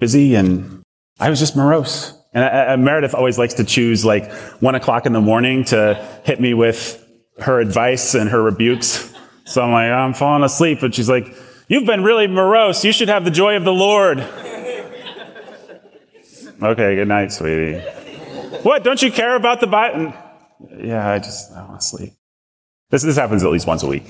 busy 0.00 0.34
and 0.34 0.82
I 1.20 1.30
was 1.30 1.38
just 1.38 1.54
morose. 1.54 2.18
And 2.32 2.44
I, 2.44 2.72
I, 2.72 2.76
Meredith 2.76 3.14
always 3.14 3.38
likes 3.38 3.54
to 3.54 3.64
choose 3.64 4.04
like 4.04 4.30
one 4.60 4.74
o'clock 4.74 5.06
in 5.06 5.12
the 5.12 5.20
morning 5.20 5.64
to 5.66 5.94
hit 6.24 6.40
me 6.40 6.54
with 6.54 6.98
her 7.38 7.60
advice 7.60 8.14
and 8.14 8.30
her 8.30 8.42
rebukes. 8.42 9.12
So 9.44 9.62
I'm 9.62 9.72
like, 9.72 9.90
I'm 9.90 10.14
falling 10.14 10.44
asleep. 10.44 10.82
And 10.82 10.94
she's 10.94 11.08
like, 11.08 11.34
You've 11.72 11.86
been 11.86 12.02
really 12.02 12.26
morose. 12.26 12.84
You 12.84 12.92
should 12.92 13.08
have 13.08 13.24
the 13.24 13.30
joy 13.30 13.56
of 13.56 13.64
the 13.64 13.72
Lord. 13.72 14.20
okay, 16.62 16.96
good 16.96 17.08
night, 17.08 17.32
sweetie. 17.32 17.78
What? 18.62 18.84
Don't 18.84 19.00
you 19.00 19.10
care 19.10 19.36
about 19.36 19.60
the 19.60 19.66
Bible? 19.66 20.12
Yeah, 20.76 21.08
I 21.08 21.18
just, 21.18 21.50
I 21.52 21.64
want 21.64 21.80
to 21.80 21.86
sleep. 21.86 22.12
This, 22.90 23.02
this 23.02 23.16
happens 23.16 23.42
at 23.42 23.50
least 23.50 23.66
once 23.66 23.82
a 23.82 23.86
week. 23.86 24.04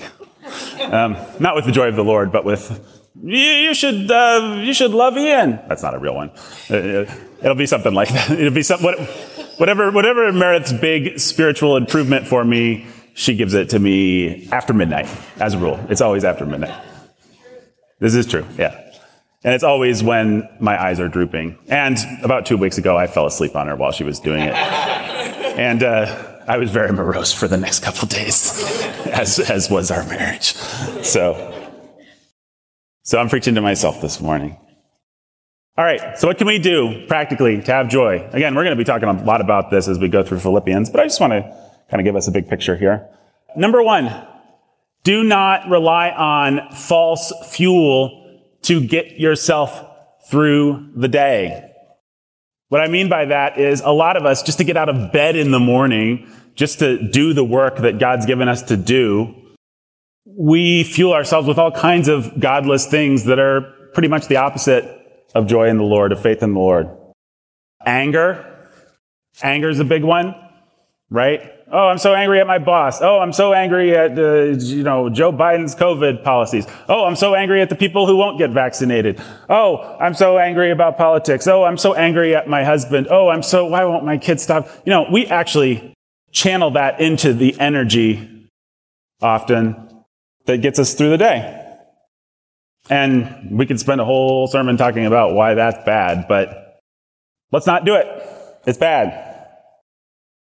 Um, 0.81 1.15
not 1.39 1.55
with 1.55 1.63
the 1.63 1.71
joy 1.71 1.87
of 1.87 1.95
the 1.95 2.03
Lord, 2.03 2.33
but 2.33 2.43
with, 2.43 2.85
you, 3.23 3.37
you 3.37 3.73
should, 3.73 4.11
uh, 4.11 4.59
you 4.61 4.73
should 4.73 4.91
love 4.91 5.17
Ian. 5.17 5.61
That's 5.69 5.83
not 5.83 5.95
a 5.95 5.99
real 5.99 6.15
one. 6.15 6.31
Uh, 6.69 6.75
uh 6.75 7.15
it'll 7.43 7.55
be 7.55 7.65
something 7.65 7.93
like 7.93 8.09
that. 8.09 8.31
It'll 8.31 8.53
be 8.53 8.63
some, 8.63 8.81
what, 8.81 8.99
whatever, 9.57 9.91
whatever 9.91 10.31
Meredith's 10.31 10.73
big 10.73 11.19
spiritual 11.19 11.77
improvement 11.77 12.27
for 12.27 12.43
me, 12.43 12.87
she 13.13 13.35
gives 13.35 13.53
it 13.53 13.69
to 13.69 13.79
me 13.79 14.49
after 14.49 14.73
midnight, 14.73 15.07
as 15.39 15.53
a 15.53 15.57
rule. 15.57 15.79
It's 15.89 16.01
always 16.01 16.23
after 16.23 16.45
midnight. 16.45 16.81
This 17.99 18.15
is 18.15 18.25
true, 18.25 18.45
yeah. 18.57 18.79
And 19.43 19.53
it's 19.53 19.63
always 19.63 20.01
when 20.01 20.47
my 20.59 20.81
eyes 20.81 20.99
are 20.99 21.09
drooping. 21.09 21.57
And 21.67 21.97
about 22.23 22.45
two 22.45 22.57
weeks 22.57 22.77
ago, 22.77 22.97
I 22.97 23.07
fell 23.07 23.25
asleep 23.25 23.55
on 23.55 23.67
her 23.67 23.75
while 23.75 23.91
she 23.91 24.03
was 24.03 24.19
doing 24.19 24.41
it. 24.41 24.53
and 24.53 25.83
uh, 25.83 26.39
I 26.47 26.57
was 26.57 26.71
very 26.71 26.91
morose 26.91 27.33
for 27.33 27.47
the 27.47 27.57
next 27.57 27.81
couple 27.81 28.07
days, 28.07 28.63
as, 29.05 29.39
as 29.39 29.69
was 29.69 29.91
our 29.91 30.05
marriage. 30.05 30.53
So, 31.03 31.71
so 33.03 33.19
I'm 33.19 33.29
preaching 33.29 33.55
to 33.55 33.61
myself 33.61 34.01
this 34.01 34.21
morning. 34.21 34.57
All 35.75 35.83
right, 35.83 36.19
so 36.19 36.27
what 36.27 36.37
can 36.37 36.45
we 36.45 36.59
do 36.59 37.03
practically 37.07 37.59
to 37.59 37.71
have 37.71 37.89
joy? 37.89 38.29
Again, 38.31 38.53
we're 38.53 38.63
going 38.63 38.77
to 38.77 38.79
be 38.79 38.83
talking 38.83 39.09
a 39.09 39.23
lot 39.23 39.41
about 39.41 39.71
this 39.71 39.87
as 39.87 39.97
we 39.97 40.07
go 40.07 40.21
through 40.21 40.39
Philippians, 40.39 40.91
but 40.91 40.99
I 40.99 41.05
just 41.05 41.19
want 41.19 41.33
to 41.33 41.41
kind 41.89 41.99
of 41.99 42.03
give 42.03 42.15
us 42.15 42.27
a 42.27 42.31
big 42.31 42.47
picture 42.47 42.77
here. 42.77 43.09
Number 43.55 43.81
one, 43.81 44.11
do 45.03 45.23
not 45.23 45.67
rely 45.67 46.11
on 46.11 46.71
false 46.73 47.33
fuel 47.49 48.39
to 48.61 48.85
get 48.85 49.19
yourself 49.19 49.83
through 50.29 50.91
the 50.95 51.07
day. 51.07 51.71
What 52.69 52.81
I 52.81 52.87
mean 52.87 53.09
by 53.09 53.25
that 53.25 53.57
is 53.57 53.81
a 53.81 53.91
lot 53.91 54.15
of 54.15 54.27
us, 54.27 54.43
just 54.43 54.59
to 54.59 54.63
get 54.63 54.77
out 54.77 54.89
of 54.89 55.11
bed 55.11 55.35
in 55.35 55.49
the 55.49 55.59
morning, 55.59 56.31
just 56.53 56.77
to 56.79 57.01
do 57.09 57.33
the 57.33 57.43
work 57.43 57.77
that 57.77 57.97
God's 57.97 58.27
given 58.27 58.47
us 58.47 58.61
to 58.63 58.77
do, 58.77 59.33
we 60.23 60.83
fuel 60.83 61.13
ourselves 61.13 61.47
with 61.47 61.57
all 61.57 61.71
kinds 61.71 62.09
of 62.09 62.39
godless 62.39 62.85
things 62.85 63.23
that 63.23 63.39
are 63.39 63.73
pretty 63.93 64.07
much 64.07 64.27
the 64.27 64.37
opposite 64.37 64.99
of 65.33 65.47
joy 65.47 65.67
in 65.69 65.77
the 65.77 65.83
Lord, 65.83 66.11
of 66.11 66.21
faith 66.21 66.43
in 66.43 66.53
the 66.53 66.59
Lord. 66.59 66.89
Anger. 67.85 68.69
Anger 69.41 69.69
is 69.69 69.79
a 69.79 69.85
big 69.85 70.03
one, 70.03 70.35
right? 71.09 71.51
Oh, 71.71 71.87
I'm 71.87 71.97
so 71.97 72.13
angry 72.13 72.39
at 72.39 72.45
my 72.45 72.59
boss. 72.59 73.01
Oh, 73.01 73.17
I'm 73.17 73.33
so 73.33 73.51
angry 73.51 73.95
at, 73.97 74.17
uh, 74.19 74.43
you 74.59 74.83
know, 74.83 75.09
Joe 75.09 75.33
Biden's 75.33 75.73
COVID 75.73 76.23
policies. 76.23 76.67
Oh, 76.87 77.05
I'm 77.05 77.15
so 77.15 77.33
angry 77.33 77.61
at 77.61 77.69
the 77.69 77.75
people 77.75 78.05
who 78.05 78.15
won't 78.15 78.37
get 78.37 78.51
vaccinated. 78.51 79.19
Oh, 79.49 79.97
I'm 79.99 80.13
so 80.13 80.37
angry 80.37 80.69
about 80.69 80.97
politics. 80.97 81.47
Oh, 81.47 81.63
I'm 81.63 81.77
so 81.77 81.95
angry 81.95 82.35
at 82.35 82.47
my 82.47 82.63
husband. 82.63 83.07
Oh, 83.09 83.29
I'm 83.29 83.41
so, 83.41 83.65
why 83.65 83.83
won't 83.85 84.05
my 84.05 84.19
kids 84.19 84.43
stop? 84.43 84.69
You 84.85 84.91
know, 84.91 85.07
we 85.11 85.25
actually 85.25 85.95
channel 86.31 86.69
that 86.71 86.99
into 86.99 87.33
the 87.33 87.59
energy 87.59 88.49
often 89.19 89.89
that 90.45 90.57
gets 90.61 90.77
us 90.77 90.93
through 90.93 91.09
the 91.09 91.17
day. 91.17 91.62
And 92.89 93.57
we 93.57 93.65
could 93.65 93.79
spend 93.79 94.01
a 94.01 94.05
whole 94.05 94.47
sermon 94.47 94.77
talking 94.77 95.05
about 95.05 95.33
why 95.33 95.53
that's 95.53 95.83
bad, 95.85 96.25
but 96.27 96.81
let's 97.51 97.65
not 97.65 97.85
do 97.85 97.95
it. 97.95 98.07
It's 98.65 98.77
bad. 98.77 99.29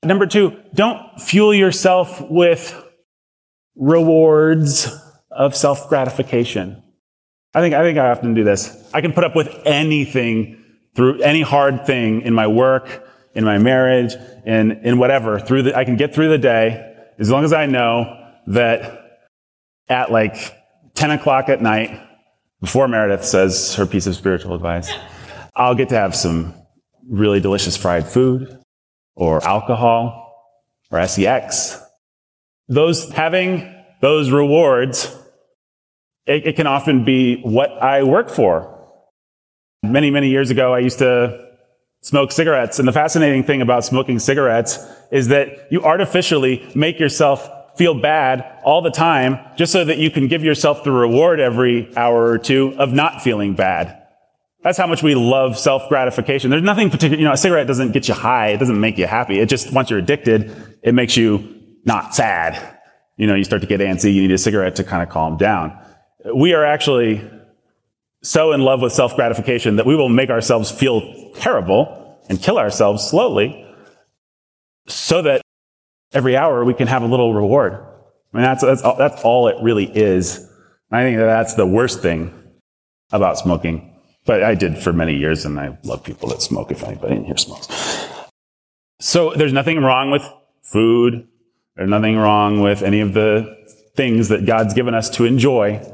Number 0.04 0.26
two, 0.26 0.60
don't 0.74 1.22
fuel 1.22 1.54
yourself 1.54 2.22
with 2.30 2.80
rewards 3.76 4.88
of 5.32 5.56
self 5.56 5.90
gratification. 5.90 6.82
I 7.54 7.62
think, 7.62 7.76
I 7.76 7.84
think 7.84 7.98
I 7.98 8.10
often 8.10 8.34
do 8.34 8.44
this. 8.44 8.90
I 8.94 9.02
can 9.02 9.14
put 9.14 9.24
up 9.24 9.36
with 9.36 9.50
anything 9.66 10.64
through 10.96 11.22
any 11.22 11.42
hard 11.42 11.86
thing 11.86 12.22
in 12.22 12.34
my 12.34 12.48
work, 12.48 13.08
in 13.36 13.44
my 13.44 13.58
marriage, 13.60 14.14
in, 14.46 14.72
in 14.84 14.98
whatever. 14.98 15.40
Through 15.40 15.64
the, 15.64 15.78
I 15.78 15.86
can 15.86 15.96
get 15.96 16.14
through 16.14 16.30
the 16.30 16.38
day 16.38 16.94
as 17.20 17.30
long 17.30 17.44
as 17.44 17.54
I 17.54 17.68
know 17.68 18.32
that 18.48 19.20
at 19.88 20.12
like 20.12 20.36
10 20.96 21.12
o'clock 21.12 21.50
at 21.50 21.62
night, 21.62 22.00
before 22.64 22.88
Meredith 22.88 23.26
says 23.26 23.76
her 23.76 23.86
piece 23.86 24.08
of 24.08 24.16
spiritual 24.16 24.56
advice, 24.56 24.90
I'll 25.54 25.76
get 25.76 25.90
to 25.90 25.96
have 25.96 26.16
some 26.16 26.56
really 27.10 27.42
delicious 27.42 27.76
fried 27.76 28.08
food 28.08 28.58
or 29.16 29.44
alcohol 29.44 30.56
or 30.90 31.06
sex. 31.06 31.78
Those 32.70 33.12
having 33.12 33.70
those 34.00 34.32
rewards, 34.32 35.14
it, 36.26 36.48
it 36.48 36.56
can 36.56 36.66
often 36.66 37.04
be 37.04 37.42
what 37.42 37.70
I 37.84 38.04
work 38.04 38.30
for. 38.30 38.70
Many, 39.84 40.10
many 40.10 40.30
years 40.30 40.50
ago, 40.50 40.74
I 40.74 40.80
used 40.80 41.00
to 41.00 41.46
smoke 42.00 42.32
cigarettes. 42.32 42.80
And 42.80 42.88
the 42.88 42.94
fascinating 42.94 43.44
thing 43.44 43.62
about 43.62 43.84
smoking 43.84 44.20
cigarettes 44.20 44.80
is 45.12 45.28
that 45.28 45.68
you 45.70 45.84
artificially 45.84 46.66
make 46.76 46.98
yourself 46.98 47.50
feel 47.78 48.00
bad 48.00 48.60
all 48.64 48.82
the 48.82 48.92
time 48.92 49.40
just 49.58 49.72
so 49.72 49.84
that 49.84 49.98
you 49.98 50.12
can 50.12 50.28
give 50.28 50.44
yourself 50.44 50.84
the 50.84 50.92
reward 50.92 51.40
every 51.40 51.96
hour 51.98 52.28
or 52.28 52.38
two 52.38 52.76
of 52.78 52.94
not 52.94 53.22
feeling 53.22 53.54
bad. 53.54 54.00
That's 54.64 54.78
how 54.78 54.88
much 54.88 55.04
we 55.04 55.16
love 55.16 55.58
self 55.58 55.90
gratification. 55.90 56.50
There's 56.50 56.64
nothing 56.64 56.90
particular, 56.90 57.20
you 57.20 57.26
know, 57.26 57.34
a 57.34 57.38
cigarette 57.38 57.68
doesn't 57.68 57.92
get 57.92 58.08
you 58.08 58.14
high. 58.14 58.50
It 58.50 58.58
doesn't 58.58 58.80
make 58.80 58.98
you 58.98 59.06
happy. 59.06 59.40
It 59.40 59.50
just, 59.50 59.74
once 59.74 59.90
you're 59.90 60.00
addicted, 60.00 60.80
it 60.82 60.94
makes 60.94 61.18
you 61.18 61.62
not 61.86 62.16
sad. 62.16 62.80
You 63.18 63.28
know, 63.28 63.36
you 63.36 63.44
start 63.44 63.62
to 63.62 63.68
get 63.68 63.82
antsy. 63.82 64.14
You 64.14 64.22
need 64.22 64.32
a 64.32 64.38
cigarette 64.38 64.78
to 64.78 64.84
kind 64.84 65.04
of 65.04 65.10
calm 65.10 65.38
down. 65.38 65.78
We 66.34 66.54
are 66.54 66.64
actually 66.64 67.30
so 68.22 68.54
in 68.54 68.62
love 68.62 68.82
with 68.82 68.94
self 68.94 69.16
gratification 69.16 69.76
that 69.76 69.86
we 69.86 69.96
will 69.96 70.10
make 70.10 70.30
ourselves 70.30 70.72
feel 70.72 71.34
terrible 71.34 72.22
and 72.30 72.42
kill 72.42 72.58
ourselves 72.58 73.06
slowly 73.06 73.68
so 74.88 75.22
that 75.22 75.43
every 76.14 76.38
hour 76.38 76.64
we 76.64 76.74
can 76.74 76.88
have 76.88 77.02
a 77.02 77.08
little 77.08 77.34
reward. 77.34 77.74
I 77.74 78.38
mean, 78.38 78.44
that's, 78.44 78.64
that's, 78.64 78.82
all, 78.82 78.96
that's 78.96 79.22
all 79.24 79.48
it 79.48 79.58
really 79.62 79.86
is. 79.86 80.38
And 80.38 81.00
I 81.00 81.04
think 81.04 81.18
that 81.18 81.26
that's 81.26 81.56
the 81.56 81.66
worst 81.66 82.02
thing 82.02 82.34
about 83.12 83.38
smoking. 83.38 83.90
But 84.26 84.44
I 84.44 84.56
did 84.56 84.78
for 84.78 84.94
many 84.94 85.16
years, 85.16 85.46
and 85.46 85.60
I 85.60 85.78
love 85.84 86.04
people 86.04 86.30
that 86.30 86.42
smoke 86.42 86.72
if 86.72 86.84
anybody 86.84 87.16
in 87.16 87.26
here 87.26 87.38
smokes. 87.38 87.68
So 89.00 89.34
there's 89.36 89.54
nothing 89.54 89.82
wrong 89.82 90.12
with 90.12 90.28
food. 90.62 91.28
There's 91.76 91.90
nothing 91.90 92.16
wrong 92.16 92.62
with 92.62 92.82
any 92.84 93.02
of 93.02 93.14
the 93.14 93.58
things 93.96 94.30
that 94.30 94.46
God's 94.46 94.74
given 94.74 94.94
us 94.94 95.10
to 95.12 95.26
enjoy 95.26 95.86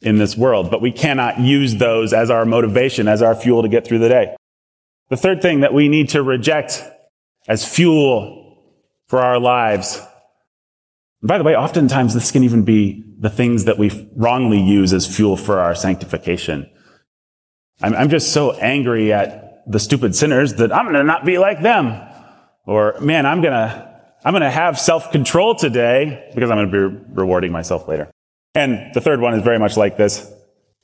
in 0.00 0.18
this 0.18 0.36
world, 0.36 0.70
but 0.70 0.80
we 0.80 0.92
cannot 0.92 1.40
use 1.40 1.74
those 1.76 2.12
as 2.12 2.30
our 2.30 2.44
motivation, 2.44 3.08
as 3.08 3.20
our 3.20 3.34
fuel 3.34 3.62
to 3.62 3.68
get 3.68 3.84
through 3.84 3.98
the 3.98 4.08
day. 4.08 4.36
The 5.08 5.16
third 5.16 5.42
thing 5.42 5.60
that 5.60 5.74
we 5.74 5.88
need 5.88 6.10
to 6.10 6.22
reject 6.22 6.84
as 7.48 7.66
fuel 7.66 8.47
for 9.08 9.20
our 9.20 9.38
lives. 9.38 10.00
And 11.20 11.28
by 11.28 11.38
the 11.38 11.44
way, 11.44 11.56
oftentimes 11.56 12.14
this 12.14 12.30
can 12.30 12.44
even 12.44 12.64
be 12.64 13.04
the 13.18 13.30
things 13.30 13.64
that 13.64 13.78
we 13.78 14.08
wrongly 14.14 14.60
use 14.60 14.92
as 14.92 15.06
fuel 15.06 15.36
for 15.36 15.58
our 15.58 15.74
sanctification. 15.74 16.70
I'm, 17.82 17.94
I'm 17.94 18.10
just 18.10 18.32
so 18.32 18.52
angry 18.52 19.12
at 19.12 19.64
the 19.66 19.80
stupid 19.80 20.14
sinners 20.14 20.54
that 20.54 20.72
I'm 20.72 20.84
going 20.84 20.94
to 20.94 21.04
not 21.04 21.24
be 21.24 21.38
like 21.38 21.62
them. 21.62 22.00
Or, 22.64 22.98
man, 23.00 23.26
I'm 23.26 23.40
going 23.40 23.52
to, 23.52 24.00
I'm 24.24 24.32
going 24.32 24.42
to 24.42 24.50
have 24.50 24.78
self-control 24.78 25.56
today 25.56 26.30
because 26.34 26.50
I'm 26.50 26.58
going 26.58 26.70
to 26.70 26.90
be 26.90 27.12
rewarding 27.14 27.50
myself 27.50 27.88
later. 27.88 28.10
And 28.54 28.94
the 28.94 29.00
third 29.00 29.20
one 29.20 29.34
is 29.34 29.42
very 29.42 29.58
much 29.58 29.76
like 29.76 29.96
this. 29.96 30.30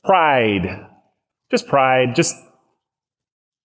Pride. 0.03 0.87
Just 1.51 1.67
pride. 1.67 2.15
Just 2.15 2.35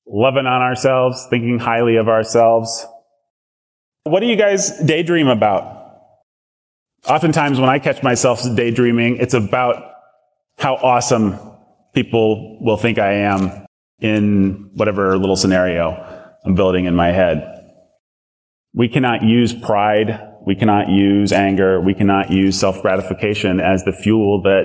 loving 0.07 0.47
on 0.47 0.63
ourselves, 0.63 1.27
thinking 1.31 1.59
highly 1.59 1.97
of 1.97 2.09
ourselves. 2.09 2.87
What 4.11 4.19
do 4.19 4.27
you 4.27 4.35
guys 4.35 4.77
daydream 4.81 5.29
about? 5.29 5.63
Oftentimes 7.07 7.61
when 7.61 7.71
I 7.71 7.79
catch 7.79 8.03
myself 8.03 8.43
daydreaming, 8.57 9.19
it's 9.19 9.35
about 9.35 9.93
how 10.59 10.75
awesome 10.75 11.39
people 11.95 12.59
will 12.61 12.77
think 12.77 12.99
I 12.99 13.13
am 13.13 13.67
in 14.01 14.71
whatever 14.75 15.17
little 15.17 15.37
scenario 15.37 15.93
I'm 16.45 16.57
building 16.57 16.87
in 16.87 16.97
my 16.97 17.13
head. 17.13 17.63
We 18.75 18.89
cannot 18.89 19.23
use 19.23 19.53
pride. 19.53 20.21
We 20.45 20.57
cannot 20.57 20.89
use 20.89 21.33
anger. 21.33 21.81
We 21.81 21.95
cannot 21.95 22.33
use 22.33 22.59
self-gratification 22.59 23.61
as 23.61 23.85
the 23.85 23.93
fuel 23.93 24.43
that 24.43 24.65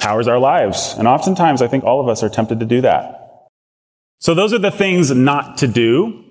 powers 0.00 0.26
our 0.26 0.40
lives. 0.40 0.96
And 0.98 1.06
oftentimes, 1.06 1.62
I 1.62 1.68
think 1.68 1.84
all 1.84 2.00
of 2.00 2.08
us 2.08 2.24
are 2.24 2.28
tempted 2.28 2.58
to 2.58 2.66
do 2.66 2.80
that. 2.80 3.46
So 4.18 4.34
those 4.34 4.52
are 4.52 4.58
the 4.58 4.72
things 4.72 5.12
not 5.12 5.58
to 5.58 5.68
do. 5.68 6.24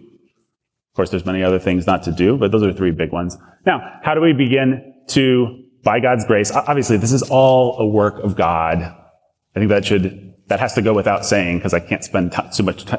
Course, 0.97 1.11
there's 1.11 1.27
many 1.27 1.43
other 1.43 1.59
things 1.59 1.85
not 1.85 2.01
to 2.03 2.11
do, 2.11 2.37
but 2.37 2.51
those 2.51 2.63
are 2.63 2.73
three 2.73 2.89
big 2.89 3.11
ones. 3.11 3.37
Now, 3.67 3.99
how 4.01 4.15
do 4.15 4.19
we 4.19 4.33
begin 4.33 4.95
to, 5.09 5.63
by 5.83 5.99
God's 5.99 6.25
grace, 6.25 6.49
obviously 6.51 6.97
this 6.97 7.11
is 7.11 7.21
all 7.21 7.77
a 7.77 7.85
work 7.85 8.17
of 8.23 8.35
God. 8.35 8.79
I 8.81 9.59
think 9.59 9.69
that 9.69 9.85
should, 9.85 10.33
that 10.47 10.59
has 10.59 10.73
to 10.73 10.81
go 10.81 10.95
without 10.95 11.23
saying 11.23 11.59
because 11.59 11.75
I 11.75 11.81
can't 11.81 12.03
spend 12.03 12.31
t- 12.31 12.41
too 12.51 12.63
much 12.63 12.85
t- 12.85 12.97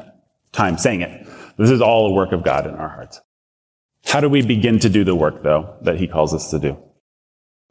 time 0.53 0.77
saying 0.77 1.01
it. 1.01 1.27
This 1.57 1.69
is 1.69 1.81
all 1.81 2.07
a 2.07 2.13
work 2.13 2.31
of 2.31 2.41
God 2.41 2.67
in 2.67 2.73
our 2.73 2.87
hearts. 2.87 3.19
How 4.05 4.21
do 4.21 4.29
we 4.29 4.43
begin 4.43 4.79
to 4.79 4.87
do 4.87 5.03
the 5.03 5.13
work, 5.13 5.43
though, 5.43 5.75
that 5.81 5.97
he 5.97 6.07
calls 6.07 6.33
us 6.33 6.51
to 6.51 6.59
do? 6.59 6.77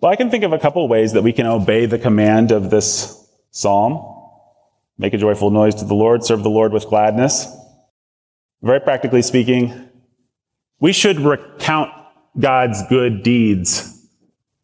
Well, 0.01 0.13
I 0.13 0.17
can 0.17 0.31
think 0.31 0.45
of 0.45 0.53
a 0.53 0.59
couple 0.59 0.85
of 0.85 0.91
ways 0.91 1.15
that 1.15 1.23
we 1.23 1.33
can 1.33 1.47
obey 1.47 1.87
the 1.87 1.99
command 1.99 2.53
of 2.53 2.69
this 2.69 3.27
psalm. 3.51 4.15
Make 4.99 5.15
a 5.15 5.19
joyful 5.19 5.51
noise 5.51 5.77
to 5.77 5.87
the 5.87 5.95
Lord, 5.95 6.23
serve 6.23 6.43
the 6.43 6.51
Lord 6.51 6.75
with 6.75 6.85
gladness. 6.85 7.47
Very 8.61 8.81
practically 8.81 9.23
speaking, 9.23 9.88
we 10.81 10.93
should 10.93 11.21
recount 11.21 11.93
God's 12.39 12.83
good 12.89 13.23
deeds 13.23 14.07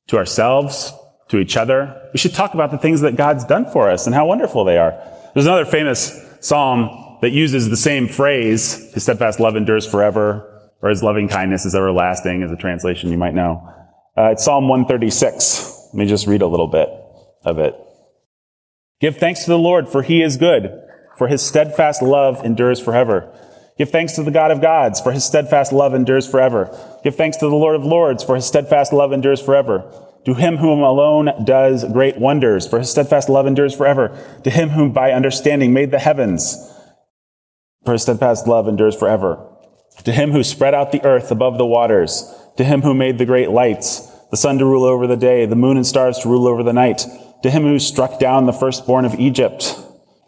to 0.09 0.17
ourselves, 0.17 0.93
to 1.29 1.39
each 1.39 1.57
other. 1.57 2.09
We 2.13 2.19
should 2.19 2.35
talk 2.35 2.55
about 2.55 2.71
the 2.71 2.79
things 2.79 3.01
that 3.01 3.17
God's 3.17 3.45
done 3.45 3.71
for 3.71 3.91
us 3.91 4.07
and 4.07 4.15
how 4.15 4.27
wonderful 4.27 4.65
they 4.65 4.79
are. 4.79 4.93
There's 5.33 5.47
another 5.47 5.65
famous 5.65 6.21
psalm 6.41 7.19
that 7.23 7.31
uses 7.31 7.71
the 7.71 7.77
same 7.77 8.07
phrase, 8.07 8.93
His 8.93 9.03
steadfast 9.03 9.41
love 9.41 9.57
endures 9.57 9.87
forever 9.87 10.51
or 10.85 10.91
his 10.91 11.03
loving 11.03 11.29
kindness 11.29 11.65
is 11.65 11.75
everlasting 11.75 12.43
is 12.43 12.51
a 12.51 12.57
translation 12.57 13.11
you 13.11 13.17
might 13.17 13.33
know. 13.33 13.67
Uh, 14.19 14.33
it's 14.33 14.45
Psalm 14.45 14.69
136. 14.69 15.89
Let 15.95 15.99
me 15.99 16.05
just 16.05 16.27
read 16.27 16.43
a 16.43 16.47
little 16.47 16.69
bit 16.69 16.91
of 17.43 17.59
it. 17.59 17.75
Give 19.01 19.17
thanks 19.17 19.45
to 19.45 19.51
the 19.51 19.59
Lord, 19.59 19.89
for 19.89 20.03
he 20.03 20.23
is 20.23 20.37
good, 20.37 20.79
for 21.17 21.27
his 21.27 21.41
steadfast 21.41 22.03
love 22.03 22.45
endures 22.45 22.81
forever. 22.81 23.35
Give 23.77 23.91
thanks 23.91 24.13
to 24.15 24.23
the 24.23 24.31
God 24.31 24.53
of 24.53 24.61
gods, 24.61 25.01
for 25.01 25.11
his 25.11 25.25
steadfast 25.25 25.73
love 25.73 25.95
endures 25.95 26.29
forever. 26.29 26.71
Give 27.03 27.15
thanks 27.15 27.37
to 27.39 27.49
the 27.49 27.57
Lord 27.57 27.75
of 27.75 27.85
lords, 27.85 28.23
for 28.23 28.37
his 28.37 28.47
steadfast 28.47 28.93
love 28.93 29.13
endures 29.13 29.43
forever. 29.43 29.91
To 30.27 30.35
him 30.35 30.59
whom 30.59 30.81
alone 30.81 31.45
does 31.45 31.85
great 31.85 32.17
wonders, 32.17 32.69
for 32.69 32.79
his 32.79 32.91
steadfast 32.91 33.29
love 33.29 33.47
endures 33.47 33.75
forever. 33.75 34.17
To 34.45 34.51
him 34.51 34.71
whom 34.71 34.93
by 34.93 35.11
understanding 35.11 35.73
made 35.73 35.91
the 35.91 35.99
heavens, 35.99 36.57
for 37.85 37.93
his 37.93 38.03
steadfast 38.03 38.47
love 38.47 38.69
endures 38.69 38.97
forever. 38.97 39.45
To 40.05 40.13
him 40.13 40.31
who 40.31 40.45
spread 40.45 40.75
out 40.75 40.93
the 40.93 41.05
earth 41.05 41.31
above 41.31 41.59
the 41.59 41.67
waters, 41.67 42.33
to 42.57 42.65
him 42.65 42.83
who 42.83 42.95
made 42.95 43.19
the 43.19 43.27
great 43.27 43.51
lights, 43.51 44.09
the 44.31 44.37
sun 44.37 44.59
to 44.59 44.65
rule 44.65 44.85
over 44.85 45.07
the 45.07 45.17
day, 45.17 45.47
the 45.47 45.57
moon 45.57 45.77
and 45.77 45.87
stars 45.87 46.19
to 46.21 46.29
rule 46.29 46.47
over 46.47 46.63
the 46.63 46.73
night, 46.73 47.07
to 47.43 47.51
him 47.51 47.65
who 47.65 47.79
struck 47.79 48.19
down 48.21 48.47
the 48.47 48.53
firstborn 48.53 49.05
of 49.05 49.15
Egypt 49.21 49.77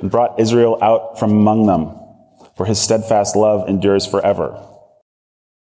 and 0.00 0.10
brought 0.10 0.38
Israel 0.38 0.78
out 0.82 1.18
from 1.18 1.30
among 1.30 1.66
them. 1.66 2.05
For 2.56 2.66
his 2.66 2.80
steadfast 2.80 3.36
love 3.36 3.68
endures 3.68 4.06
forever. 4.06 4.62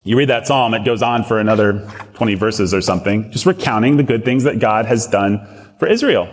You 0.05 0.16
read 0.16 0.29
that 0.29 0.46
psalm, 0.46 0.72
it 0.72 0.85
goes 0.85 1.03
on 1.03 1.25
for 1.25 1.40
another 1.40 1.90
20 2.14 2.35
verses 2.37 2.72
or 2.72 2.81
something, 2.81 3.33
just 3.33 3.44
recounting 3.44 3.96
the 3.96 4.05
good 4.05 4.25
things 4.25 4.44
that 4.44 4.61
God 4.61 4.87
has 4.87 5.09
done 5.09 5.44
for 5.81 5.88
Israel. 5.88 6.29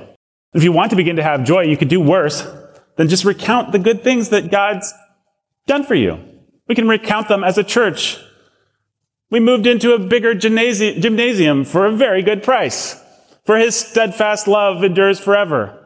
If 0.53 0.63
you 0.63 0.71
want 0.71 0.91
to 0.91 0.95
begin 0.95 1.15
to 1.15 1.23
have 1.23 1.43
joy, 1.43 1.63
you 1.63 1.75
could 1.75 1.87
do 1.87 1.99
worse 1.99 2.47
than 2.97 3.09
just 3.09 3.25
recount 3.25 3.71
the 3.71 3.79
good 3.79 4.03
things 4.03 4.29
that 4.29 4.51
God's 4.51 4.93
done 5.65 5.83
for 5.83 5.95
you. 5.95 6.19
We 6.67 6.75
can 6.75 6.87
recount 6.87 7.27
them 7.27 7.43
as 7.43 7.57
a 7.57 7.63
church. 7.63 8.19
We 9.31 9.39
moved 9.39 9.65
into 9.65 9.93
a 9.93 9.99
bigger 9.99 10.35
gymnasium 10.35 11.65
for 11.65 11.87
a 11.87 11.91
very 11.91 12.21
good 12.21 12.43
price. 12.43 13.01
For 13.45 13.57
his 13.57 13.75
steadfast 13.75 14.47
love 14.47 14.83
endures 14.83 15.19
forever. 15.19 15.82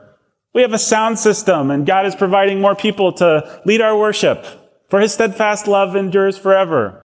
We 0.58 0.64
have 0.64 0.74
a 0.74 0.80
sound 0.80 1.20
system 1.20 1.70
and 1.70 1.86
God 1.86 2.08
is 2.08 2.16
providing 2.16 2.62
more 2.62 2.74
people 2.74 3.14
to 3.14 3.62
lead 3.64 3.80
our 3.80 3.96
worship. 3.96 4.44
For 4.90 5.00
his 5.00 5.14
steadfast 5.14 5.68
love 5.68 5.96
endures 5.96 6.36
forever. 6.36 7.04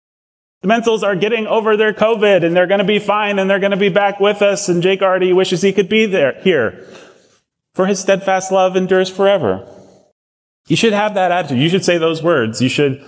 The 0.60 0.68
Mensels 0.68 1.02
are 1.02 1.16
getting 1.16 1.46
over 1.46 1.74
their 1.74 1.94
COVID 1.94 2.44
and 2.44 2.54
they're 2.54 2.66
going 2.66 2.80
to 2.80 2.84
be 2.84 2.98
fine 2.98 3.38
and 3.38 3.48
they're 3.48 3.58
going 3.58 3.70
to 3.70 3.78
be 3.78 3.88
back 3.88 4.20
with 4.20 4.42
us 4.42 4.68
and 4.68 4.82
Jake 4.82 5.00
already 5.00 5.32
wishes 5.32 5.62
he 5.62 5.72
could 5.72 5.88
be 5.88 6.04
there, 6.04 6.38
here. 6.42 6.86
For 7.72 7.86
his 7.86 7.98
steadfast 7.98 8.52
love 8.52 8.76
endures 8.76 9.08
forever. 9.08 9.66
You 10.66 10.76
should 10.76 10.92
have 10.92 11.14
that 11.14 11.32
attitude. 11.32 11.58
You 11.58 11.70
should 11.70 11.86
say 11.86 11.96
those 11.96 12.22
words. 12.22 12.60
You 12.60 12.68
should 12.68 13.02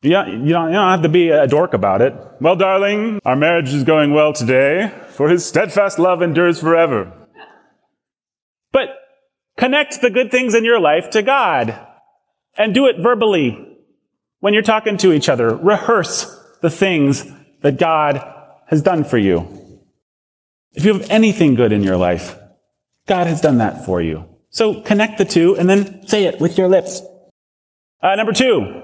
yeah, 0.00 0.28
you 0.28 0.52
don't, 0.52 0.68
you 0.68 0.74
don't 0.74 0.90
have 0.92 1.02
to 1.02 1.08
be 1.08 1.30
a 1.30 1.48
dork 1.48 1.74
about 1.74 2.02
it. 2.02 2.14
Well, 2.40 2.54
darling, 2.54 3.18
our 3.24 3.34
marriage 3.34 3.74
is 3.74 3.82
going 3.82 4.12
well 4.12 4.32
today, 4.32 4.92
for 5.08 5.28
his 5.28 5.44
steadfast 5.44 5.98
love 5.98 6.22
endures 6.22 6.60
forever. 6.60 7.12
But 8.70 8.90
connect 9.58 10.00
the 10.00 10.10
good 10.10 10.30
things 10.30 10.54
in 10.54 10.64
your 10.64 10.80
life 10.80 11.10
to 11.10 11.22
God 11.22 11.78
and 12.56 12.72
do 12.72 12.86
it 12.86 12.96
verbally 12.98 13.76
when 14.40 14.54
you're 14.54 14.62
talking 14.62 14.96
to 14.98 15.12
each 15.12 15.28
other. 15.28 15.54
Rehearse 15.54 16.24
the 16.62 16.70
things 16.70 17.24
that 17.60 17.78
God 17.78 18.24
has 18.66 18.80
done 18.80 19.04
for 19.04 19.18
you. 19.18 19.46
If 20.72 20.84
you 20.84 20.94
have 20.94 21.10
anything 21.10 21.54
good 21.54 21.72
in 21.72 21.82
your 21.82 21.96
life, 21.96 22.36
God 23.06 23.26
has 23.26 23.40
done 23.40 23.58
that 23.58 23.84
for 23.84 24.00
you. 24.00 24.24
So 24.50 24.80
connect 24.80 25.18
the 25.18 25.24
two 25.24 25.56
and 25.56 25.68
then 25.68 26.06
say 26.06 26.24
it 26.24 26.40
with 26.40 26.56
your 26.56 26.68
lips. 26.68 27.02
Uh, 28.00 28.14
number 28.14 28.32
two, 28.32 28.82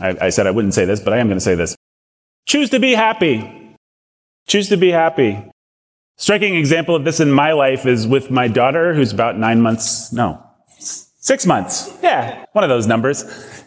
I, 0.00 0.16
I 0.20 0.28
said 0.30 0.46
I 0.46 0.50
wouldn't 0.50 0.74
say 0.74 0.84
this, 0.84 1.00
but 1.00 1.12
I 1.12 1.18
am 1.18 1.28
going 1.28 1.36
to 1.36 1.44
say 1.44 1.54
this. 1.54 1.76
Choose 2.46 2.70
to 2.70 2.80
be 2.80 2.94
happy. 2.94 3.76
Choose 4.46 4.70
to 4.70 4.76
be 4.76 4.90
happy. 4.90 5.50
Striking 6.18 6.54
example 6.54 6.94
of 6.94 7.04
this 7.04 7.20
in 7.20 7.30
my 7.30 7.52
life 7.52 7.86
is 7.86 8.06
with 8.06 8.30
my 8.30 8.48
daughter, 8.48 8.92
who's 8.92 9.12
about 9.12 9.38
nine 9.38 9.60
months, 9.60 10.12
no, 10.12 10.44
Six 11.28 11.44
months. 11.44 11.92
Yeah, 12.02 12.46
one 12.52 12.64
of 12.64 12.70
those 12.70 12.86
numbers. 12.86 13.22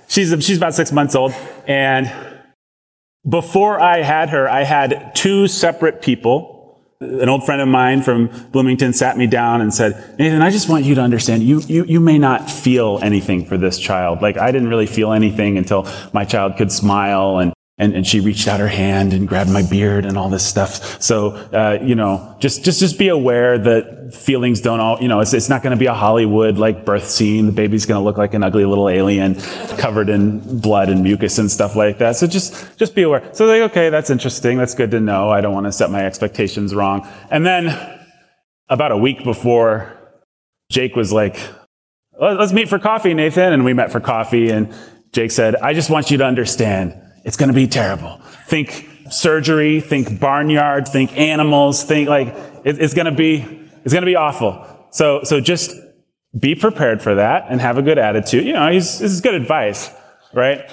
She's, 0.08 0.30
she's 0.44 0.58
about 0.58 0.74
six 0.74 0.92
months 0.92 1.14
old. 1.14 1.32
And 1.68 2.12
before 3.30 3.80
I 3.80 4.02
had 4.02 4.30
her, 4.30 4.50
I 4.50 4.64
had 4.64 5.14
two 5.14 5.48
separate 5.48 6.02
people. 6.02 6.82
An 7.02 7.30
old 7.30 7.46
friend 7.46 7.62
of 7.62 7.68
mine 7.68 8.02
from 8.02 8.32
Bloomington 8.52 8.94
sat 8.94 9.16
me 9.16 9.28
down 9.28 9.62
and 9.62 9.72
said, 9.72 10.18
Nathan, 10.18 10.42
I 10.42 10.50
just 10.50 10.70
want 10.70 10.86
you 10.86 10.96
to 10.96 11.02
understand, 11.02 11.44
you, 11.44 11.60
you, 11.68 11.84
you 11.86 12.00
may 12.00 12.18
not 12.18 12.50
feel 12.50 13.00
anything 13.04 13.46
for 13.46 13.58
this 13.58 13.78
child. 13.78 14.24
Like, 14.24 14.38
I 14.38 14.52
didn't 14.52 14.70
really 14.70 14.88
feel 14.88 15.12
anything 15.12 15.60
until 15.60 15.88
my 16.14 16.26
child 16.26 16.58
could 16.58 16.72
smile 16.72 17.38
and 17.38 17.54
and, 17.82 17.96
and 17.96 18.06
she 18.06 18.20
reached 18.20 18.48
out 18.48 18.60
her 18.60 18.68
hand 18.68 19.12
and 19.12 19.28
grabbed 19.28 19.50
my 19.50 19.64
beard 19.64 20.06
and 20.06 20.16
all 20.16 20.30
this 20.30 20.46
stuff. 20.46 21.02
So, 21.02 21.32
uh, 21.32 21.80
you 21.82 21.96
know, 21.96 22.36
just, 22.40 22.64
just, 22.64 22.80
just 22.80 23.00
be 23.00 23.08
aware 23.08 23.58
that 23.58 24.14
feelings 24.14 24.62
don't 24.62 24.80
all, 24.80 25.02
you 25.02 25.08
know, 25.08 25.20
it's, 25.20 25.34
it's 25.34 25.50
not 25.50 25.64
going 25.64 25.72
to 25.72 25.80
be 25.80 25.88
a 25.88 25.94
Hollywood 25.94 26.60
like 26.60 26.86
birth 26.86 27.10
scene. 27.10 27.48
The 27.48 27.52
baby's 27.52 27.88
going 27.88 28.00
to 28.00 28.04
look 28.04 28.20
like 28.20 28.36
an 28.36 28.44
ugly 28.44 28.66
little 28.66 28.88
alien 28.88 29.34
covered 29.80 30.10
in 30.10 30.60
blood 30.60 30.90
and 30.90 31.02
mucus 31.02 31.40
and 31.40 31.50
stuff 31.50 31.76
like 31.76 31.98
that. 31.98 32.18
So 32.18 32.28
just, 32.28 32.78
just 32.78 32.94
be 32.94 33.02
aware. 33.02 33.28
So 33.34 33.48
like, 33.48 33.72
okay, 33.72 33.90
that's 33.90 34.12
interesting. 34.12 34.60
That's 34.60 34.76
good 34.76 34.92
to 34.92 35.00
know. 35.00 35.32
I 35.32 35.42
don't 35.42 35.54
want 35.54 35.66
to 35.66 35.72
set 35.72 35.90
my 35.90 36.06
expectations 36.06 36.76
wrong. 36.76 37.08
And 37.32 37.44
then 37.44 38.00
about 38.70 38.92
a 38.92 38.98
week 38.98 39.24
before 39.24 39.98
Jake 40.70 40.96
was 40.96 41.12
like, 41.12 41.40
let's 42.20 42.54
meet 42.54 42.70
for 42.70 42.78
coffee, 42.78 43.16
Nathan. 43.16 43.54
And 43.54 43.66
we 43.66 43.74
met 43.74 43.92
for 43.92 44.00
coffee 44.00 44.52
and 44.52 44.72
Jake 45.14 45.32
said, 45.32 45.56
I 45.56 45.74
just 45.74 45.90
want 45.90 46.12
you 46.12 46.20
to 46.20 46.26
understand 46.26 47.01
it's 47.24 47.38
going 47.38 47.50
to 47.50 47.56
be 47.56 47.68
terrible. 47.68 48.20
Think 48.48 48.90
surgery, 49.10 49.82
think 49.82 50.20
barnyard, 50.20 50.88
think 50.88 51.18
animals, 51.18 51.84
think 51.84 52.10
like 52.10 52.30
it, 52.64 52.80
it's 52.80 52.94
going 52.94 53.06
to 53.06 53.12
be 53.12 53.70
it's 53.84 53.94
going 53.94 54.04
to 54.04 54.10
be 54.10 54.16
awful. 54.16 54.88
So 54.92 55.24
so 55.24 55.40
just 55.40 55.72
be 56.38 56.56
prepared 56.56 57.02
for 57.02 57.16
that 57.16 57.46
and 57.50 57.60
have 57.60 57.78
a 57.78 57.82
good 57.82 57.98
attitude. 57.98 58.46
You 58.46 58.54
know, 58.54 58.72
he's, 58.72 59.00
this 59.00 59.12
is 59.12 59.22
good 59.22 59.34
advice, 59.34 59.90
right? 60.34 60.70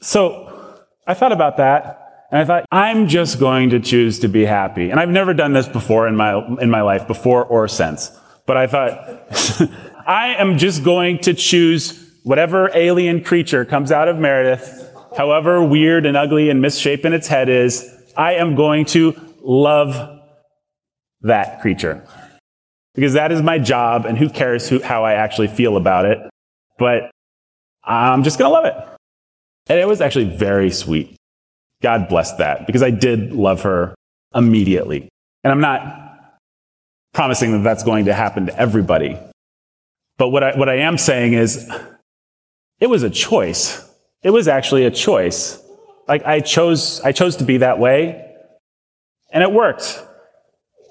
So 0.00 0.80
I 1.06 1.14
thought 1.14 1.32
about 1.32 1.58
that 1.58 2.26
and 2.30 2.40
I 2.40 2.44
thought, 2.44 2.64
I'm 2.70 3.08
just 3.08 3.38
going 3.38 3.70
to 3.70 3.80
choose 3.80 4.20
to 4.20 4.28
be 4.28 4.44
happy. 4.44 4.90
And 4.90 5.00
I've 5.00 5.08
never 5.08 5.34
done 5.34 5.52
this 5.52 5.68
before 5.68 6.08
in 6.08 6.16
my, 6.16 6.46
in 6.60 6.70
my 6.70 6.82
life, 6.82 7.06
before 7.06 7.44
or 7.44 7.68
since. 7.68 8.10
But 8.46 8.56
I 8.56 8.66
thought, 8.66 9.70
I 10.06 10.34
am 10.38 10.58
just 10.58 10.84
going 10.84 11.18
to 11.20 11.34
choose 11.34 12.10
whatever 12.24 12.70
alien 12.74 13.22
creature 13.24 13.64
comes 13.64 13.92
out 13.92 14.08
of 14.08 14.18
Meredith 14.18 14.87
however 15.18 15.64
weird 15.64 16.06
and 16.06 16.16
ugly 16.16 16.48
and 16.48 16.62
misshapen 16.62 17.12
its 17.12 17.26
head 17.26 17.48
is, 17.48 17.92
I 18.16 18.34
am 18.34 18.54
going 18.54 18.84
to 18.86 19.16
love 19.42 20.20
that 21.22 21.60
creature. 21.60 22.06
Because 22.94 23.14
that 23.14 23.32
is 23.32 23.42
my 23.42 23.58
job, 23.58 24.06
and 24.06 24.16
who 24.16 24.30
cares 24.30 24.68
who, 24.68 24.80
how 24.80 25.04
I 25.04 25.14
actually 25.14 25.48
feel 25.48 25.76
about 25.76 26.04
it. 26.04 26.18
But 26.78 27.10
I'm 27.82 28.22
just 28.22 28.38
going 28.38 28.48
to 28.48 28.52
love 28.52 28.64
it. 28.64 28.76
And 29.68 29.80
it 29.80 29.88
was 29.88 30.00
actually 30.00 30.36
very 30.36 30.70
sweet. 30.70 31.16
God 31.82 32.08
bless 32.08 32.36
that, 32.36 32.64
because 32.68 32.84
I 32.84 32.90
did 32.90 33.32
love 33.32 33.62
her 33.62 33.96
immediately. 34.36 35.08
And 35.42 35.52
I'm 35.52 35.60
not 35.60 36.30
promising 37.12 37.50
that 37.52 37.64
that's 37.64 37.82
going 37.82 38.04
to 38.04 38.14
happen 38.14 38.46
to 38.46 38.56
everybody. 38.56 39.18
But 40.16 40.28
what 40.28 40.44
I, 40.44 40.56
what 40.56 40.68
I 40.68 40.76
am 40.76 40.96
saying 40.96 41.32
is, 41.32 41.68
it 42.78 42.86
was 42.86 43.02
a 43.02 43.10
choice. 43.10 43.84
It 44.22 44.30
was 44.30 44.48
actually 44.48 44.84
a 44.84 44.90
choice. 44.90 45.62
Like 46.06 46.24
I 46.24 46.40
chose, 46.40 47.00
I 47.02 47.12
chose 47.12 47.36
to 47.36 47.44
be 47.44 47.58
that 47.58 47.78
way 47.78 48.24
and 49.30 49.42
it 49.42 49.52
worked. 49.52 50.02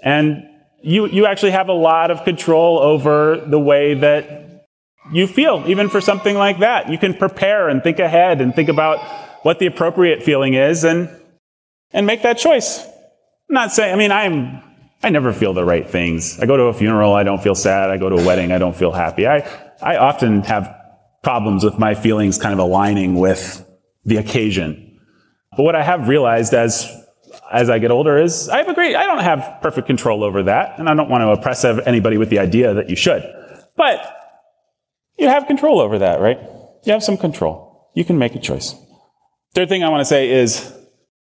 And 0.04 0.44
you, 0.82 1.08
you 1.08 1.26
actually 1.26 1.52
have 1.52 1.70
a 1.70 1.74
lot 1.74 2.12
of 2.12 2.24
control 2.24 2.80
over 2.80 3.44
the 3.46 3.60
way 3.60 3.96
that 3.96 4.66
you 5.12 5.28
feel, 5.28 5.64
even 5.68 5.90
for 5.90 6.02
something 6.02 6.36
like 6.36 6.60
that. 6.60 6.90
You 6.90 6.98
can 6.98 7.14
prepare 7.14 7.70
and 7.70 7.82
think 7.82 8.00
ahead 8.00 8.42
and 8.42 8.54
think 8.54 8.70
about 8.70 9.00
what 9.44 9.60
the 9.60 9.66
appropriate 9.66 10.24
feeling 10.24 10.54
is 10.54 10.84
and, 10.84 11.10
and 11.92 12.06
make 12.06 12.24
that 12.24 12.38
choice. 12.38 12.86
I'm 12.86 13.54
not 13.54 13.72
saying, 13.72 13.94
I 13.94 13.98
mean, 13.98 14.12
I'm, 14.12 14.62
I 15.02 15.10
never 15.10 15.32
feel 15.32 15.54
the 15.54 15.64
right 15.64 15.90
things. 15.90 16.40
I 16.40 16.46
go 16.46 16.58
to 16.58 16.64
a 16.64 16.74
funeral, 16.74 17.14
I 17.14 17.24
don't 17.24 17.42
feel 17.42 17.56
sad. 17.56 17.90
I 17.90 17.98
go 17.98 18.10
to 18.10 18.18
a 18.18 18.26
wedding, 18.26 18.52
I 18.52 18.58
don't 18.58 18.76
feel 18.76 18.92
happy. 18.92 19.28
I, 19.28 19.48
I 19.82 19.98
often 19.98 20.44
have 20.44 20.77
problems 21.28 21.62
with 21.62 21.78
my 21.78 21.94
feelings 21.94 22.38
kind 22.38 22.54
of 22.54 22.60
aligning 22.60 23.16
with 23.16 23.62
the 24.06 24.16
occasion. 24.16 24.98
But 25.58 25.64
what 25.64 25.76
I 25.76 25.84
have 25.84 26.08
realized 26.08 26.54
as 26.54 26.90
as 27.52 27.70
I 27.70 27.80
get 27.80 27.92
older 27.92 28.18
is 28.18 28.48
I 28.48 28.60
have 28.60 28.70
a 28.70 28.74
great 28.74 28.96
I 28.96 29.06
don't 29.06 29.22
have 29.32 29.60
perfect 29.62 29.88
control 29.88 30.24
over 30.24 30.44
that, 30.44 30.80
and 30.80 30.88
I 30.88 30.94
don't 30.94 31.10
want 31.10 31.24
to 31.24 31.32
oppress 31.32 31.66
anybody 31.66 32.18
with 32.18 32.30
the 32.30 32.40
idea 32.40 32.74
that 32.76 32.90
you 32.90 32.96
should. 32.96 33.24
But 33.76 34.00
you 35.18 35.28
have 35.28 35.48
control 35.48 35.82
over 35.82 36.00
that, 36.00 36.22
right? 36.22 36.40
You 36.86 36.94
have 36.94 37.04
some 37.04 37.18
control. 37.18 37.92
You 37.94 38.06
can 38.06 38.18
make 38.18 38.34
a 38.36 38.40
choice. 38.40 38.74
Third 39.54 39.68
thing 39.68 39.84
I 39.84 39.90
want 39.90 40.00
to 40.00 40.06
say 40.06 40.30
is 40.32 40.74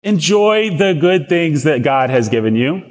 enjoy 0.04 0.70
the 0.78 0.94
good 0.94 1.28
things 1.28 1.64
that 1.64 1.84
God 1.84 2.10
has 2.10 2.30
given 2.30 2.56
you 2.56 2.82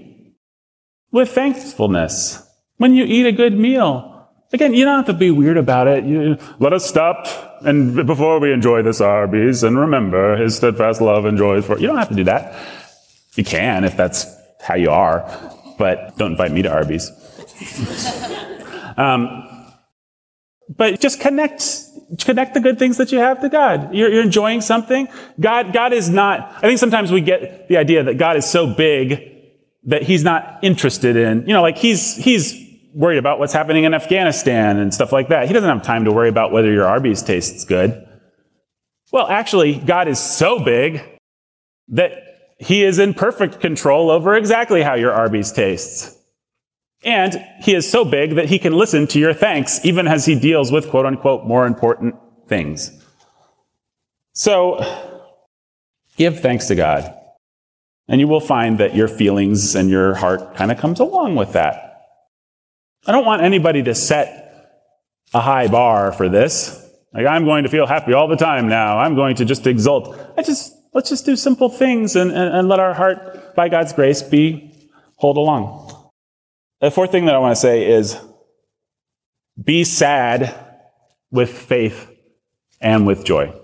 with 1.11 1.31
thankfulness. 1.31 2.47
When 2.77 2.93
you 2.93 3.05
eat 3.05 3.25
a 3.25 3.33
good 3.33 3.57
meal, 3.57 4.10
Again, 4.53 4.75
you 4.75 4.85
don't 4.85 4.97
have 4.97 5.07
to 5.07 5.13
be 5.13 5.31
weird 5.31 5.57
about 5.57 5.87
it. 5.87 6.05
You, 6.05 6.37
let 6.59 6.73
us 6.73 6.85
stop 6.85 7.27
and 7.63 8.07
before 8.07 8.41
we 8.41 8.53
enjoy 8.53 8.83
this 8.83 9.01
Arby's 9.01 9.63
and 9.63 9.79
remember 9.79 10.37
his 10.37 10.57
steadfast 10.57 11.01
love 11.01 11.25
and 11.25 11.35
enjoys 11.35 11.67
for. 11.67 11.79
You 11.79 11.87
don't 11.87 11.99
have 11.99 12.09
to 12.09 12.15
do 12.15 12.25
that. 12.25 12.57
You 13.37 13.45
can 13.45 13.85
if 13.85 13.97
that's 13.97 14.27
how 14.61 14.75
you 14.75 14.91
are, 14.91 15.25
but 15.79 16.17
don't 16.19 16.33
invite 16.33 16.53
me 16.53 16.63
to 16.63 16.73
Arby's. 16.73 17.11
um, 18.97 19.47
but 20.69 21.01
just 21.01 21.21
connect, 21.21 21.65
connect 22.21 22.55
the 22.55 22.61
good 22.61 22.79
things 22.79 22.97
that 22.97 23.13
you 23.13 23.19
have 23.19 23.41
to 23.41 23.49
God. 23.49 23.95
You're, 23.95 24.11
you're 24.11 24.23
enjoying 24.23 24.61
something. 24.61 25.09
God, 25.39 25.73
God 25.73 25.93
is 25.93 26.09
not. 26.09 26.53
I 26.57 26.61
think 26.63 26.79
sometimes 26.79 27.13
we 27.13 27.21
get 27.21 27.69
the 27.69 27.77
idea 27.77 28.05
that 28.05 28.19
God 28.19 28.37
is 28.37 28.47
so 28.47 28.67
big 28.67 29.37
that 29.85 30.03
He's 30.03 30.25
not 30.25 30.59
interested 30.63 31.17
in. 31.17 31.47
You 31.47 31.55
know, 31.55 31.63
like 31.63 31.79
He's 31.79 32.17
He's 32.17 32.70
worried 32.95 33.19
about 33.19 33.39
what's 33.39 33.53
happening 33.53 33.85
in 33.85 33.95
Afghanistan 33.95 34.79
and 34.79 34.93
stuff 34.93 35.13
like 35.13 35.29
that. 35.29 35.47
He 35.47 35.53
doesn't 35.53 35.69
have 35.69 35.83
time 35.83 36.05
to 36.05 36.13
worry 36.13 36.29
about 36.29 36.53
whether 36.53 36.73
your 36.73 36.87
Arby's 36.87 37.23
tastes 37.23 37.65
good. 37.65 38.07
Well, 39.13 39.27
actually, 39.27 39.75
God 39.75 40.09
is 40.09 40.19
so 40.19 40.63
big 40.65 41.03
that 41.89 42.13
he 42.59 42.85
is 42.85 42.99
in 42.99 43.15
perfect 43.15 43.61
control 43.61 44.11
over 44.11 44.35
exactly 44.35 44.83
how 44.83 44.95
your 44.95 45.13
Arby's 45.13 45.51
tastes. 45.51 46.17
And 47.03 47.45
he 47.63 47.75
is 47.75 47.91
so 47.91 48.05
big 48.05 48.35
that 48.35 48.49
he 48.49 48.59
can 48.59 48.75
listen 48.75 49.07
to 49.09 49.19
your 49.19 49.33
thanks 49.33 49.83
even 49.85 50.07
as 50.07 50.27
he 50.27 50.39
deals 50.39 50.71
with 50.71 50.91
quote 50.91 51.07
unquote 51.07 51.47
more 51.47 51.67
important 51.67 52.15
things. 52.47 52.93
So 54.35 54.85
give 56.17 56.41
thanks 56.41 56.67
to 56.67 56.75
God. 56.75 57.15
And 58.07 58.21
you 58.21 58.29
will 58.29 58.41
find 58.41 58.79
that 58.79 58.95
your 58.95 59.09
feelings 59.09 59.75
and 59.75 59.89
your 59.89 60.15
heart 60.15 60.57
kind 60.57 60.71
of 60.71 60.79
comes 60.79 61.01
along 61.01 61.37
with 61.37 61.53
that. 61.53 61.90
I 63.07 63.13
don't 63.13 63.25
want 63.25 63.43
anybody 63.43 63.83
to 63.85 63.95
set 63.95 64.41
a 65.33 65.41
high 65.41 65.69
bar 65.69 66.13
for 66.13 66.29
this. 66.29 66.87
Like, 67.13 67.27
I'm 67.27 67.45
going 67.45 67.65
to 67.65 67.71
feel 67.71 67.87
happy 67.87 68.13
all 68.13 68.29
the 68.29 68.37
time 68.37 68.69
now. 68.69 68.99
I'm 68.99 69.15
going 69.15 69.37
to 69.37 69.45
just 69.45 69.67
exult. 69.67 70.17
I 70.37 70.43
just, 70.43 70.73
let's 70.93 71.09
just 71.09 71.25
do 71.25 71.35
simple 71.35 71.69
things 71.69 72.15
and, 72.15 72.31
and, 72.31 72.55
and 72.55 72.69
let 72.69 72.79
our 72.79 72.95
heart, 72.95 73.55
by 73.57 73.69
God's 73.69 73.93
grace, 73.93 74.23
be 74.23 74.91
hold 75.17 75.37
along. 75.37 76.11
The 76.81 76.91
fourth 76.91 77.11
thing 77.11 77.27
that 77.27 77.35
I 77.35 77.39
want 77.39 77.55
to 77.55 77.61
say 77.61 77.91
is 77.91 78.17
be 79.63 79.85
sad 79.85 80.55
with 81.31 81.51
faith 81.51 82.09
and 82.81 83.07
with 83.07 83.25
joy. 83.25 83.55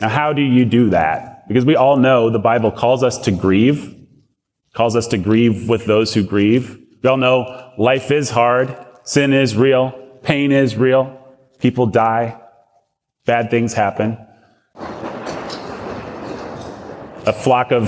Now, 0.00 0.08
how 0.08 0.32
do 0.32 0.42
you 0.42 0.64
do 0.64 0.90
that? 0.90 1.46
Because 1.48 1.64
we 1.64 1.76
all 1.76 1.96
know 1.96 2.30
the 2.30 2.38
Bible 2.38 2.70
calls 2.70 3.02
us 3.02 3.18
to 3.18 3.30
grieve, 3.30 3.94
calls 4.74 4.96
us 4.96 5.08
to 5.08 5.18
grieve 5.18 5.68
with 5.68 5.86
those 5.86 6.14
who 6.14 6.22
grieve. 6.22 6.78
We 7.02 7.08
all 7.08 7.16
know 7.16 7.72
life 7.78 8.10
is 8.10 8.28
hard, 8.28 8.76
sin 9.04 9.32
is 9.32 9.56
real, 9.56 9.92
pain 10.22 10.50
is 10.50 10.76
real, 10.76 11.16
people 11.60 11.86
die, 11.86 12.40
bad 13.24 13.50
things 13.50 13.72
happen. 13.72 14.18
A 17.24 17.32
flock 17.32 17.70
of 17.70 17.86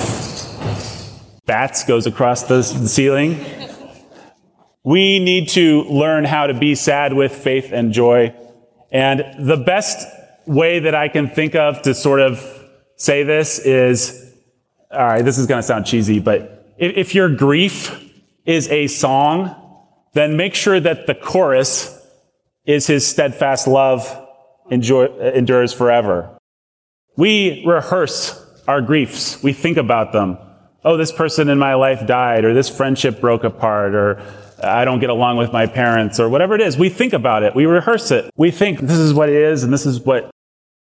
bats 1.44 1.84
goes 1.84 2.06
across 2.06 2.44
the 2.44 2.62
ceiling. 2.62 3.44
We 4.84 5.18
need 5.18 5.48
to 5.50 5.82
learn 5.84 6.24
how 6.24 6.46
to 6.46 6.54
be 6.54 6.76
sad 6.76 7.12
with 7.12 7.32
faith 7.32 7.72
and 7.72 7.92
joy. 7.92 8.34
And 8.92 9.24
the 9.38 9.56
best 9.56 10.06
way 10.46 10.78
that 10.78 10.94
I 10.94 11.08
can 11.08 11.28
think 11.28 11.56
of 11.56 11.82
to 11.82 11.94
sort 11.94 12.20
of 12.20 12.40
say 12.96 13.24
this 13.24 13.58
is 13.58 14.34
all 14.92 15.06
right, 15.06 15.24
this 15.24 15.38
is 15.38 15.46
going 15.46 15.58
to 15.58 15.62
sound 15.62 15.86
cheesy, 15.86 16.18
but 16.18 16.74
if 16.78 17.14
your 17.14 17.28
grief 17.28 18.09
is 18.50 18.68
a 18.68 18.88
song, 18.88 19.54
then 20.14 20.36
make 20.36 20.54
sure 20.54 20.80
that 20.80 21.06
the 21.06 21.14
chorus 21.14 21.96
is 22.64 22.86
his 22.86 23.06
steadfast 23.06 23.68
love 23.68 24.26
endures 24.70 25.72
forever. 25.72 26.36
We 27.16 27.64
rehearse 27.64 28.44
our 28.66 28.80
griefs. 28.80 29.42
We 29.42 29.52
think 29.52 29.76
about 29.76 30.12
them. 30.12 30.38
Oh, 30.84 30.96
this 30.96 31.12
person 31.12 31.48
in 31.48 31.58
my 31.58 31.74
life 31.74 32.06
died, 32.06 32.44
or 32.44 32.54
this 32.54 32.68
friendship 32.68 33.20
broke 33.20 33.44
apart, 33.44 33.94
or 33.94 34.22
I 34.62 34.84
don't 34.84 34.98
get 34.98 35.10
along 35.10 35.36
with 35.36 35.52
my 35.52 35.66
parents 35.66 36.18
or 36.18 36.28
whatever 36.28 36.54
it 36.54 36.60
is. 36.60 36.76
We 36.76 36.88
think 36.88 37.12
about 37.12 37.42
it. 37.42 37.54
We 37.54 37.66
rehearse 37.66 38.10
it. 38.10 38.30
We 38.36 38.50
think 38.50 38.80
this 38.80 38.98
is 38.98 39.14
what 39.14 39.28
it 39.28 39.36
is 39.36 39.62
and 39.62 39.72
this 39.72 39.86
is 39.86 40.00
what 40.00 40.30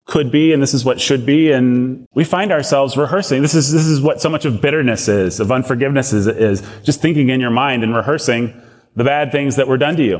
could 0.07 0.31
be 0.31 0.51
and 0.51 0.61
this 0.61 0.73
is 0.73 0.83
what 0.83 0.99
should 0.99 1.25
be. 1.25 1.51
And 1.51 2.07
we 2.13 2.23
find 2.23 2.51
ourselves 2.51 2.97
rehearsing. 2.97 3.41
This 3.41 3.53
is, 3.53 3.71
this 3.71 3.85
is 3.85 4.01
what 4.01 4.21
so 4.21 4.29
much 4.29 4.45
of 4.45 4.61
bitterness 4.61 5.07
is, 5.07 5.39
of 5.39 5.51
unforgiveness 5.51 6.11
is, 6.13 6.27
is 6.27 6.67
just 6.83 7.01
thinking 7.01 7.29
in 7.29 7.39
your 7.39 7.51
mind 7.51 7.83
and 7.83 7.95
rehearsing 7.95 8.59
the 8.95 9.03
bad 9.03 9.31
things 9.31 9.55
that 9.55 9.67
were 9.67 9.77
done 9.77 9.95
to 9.95 10.03
you. 10.03 10.19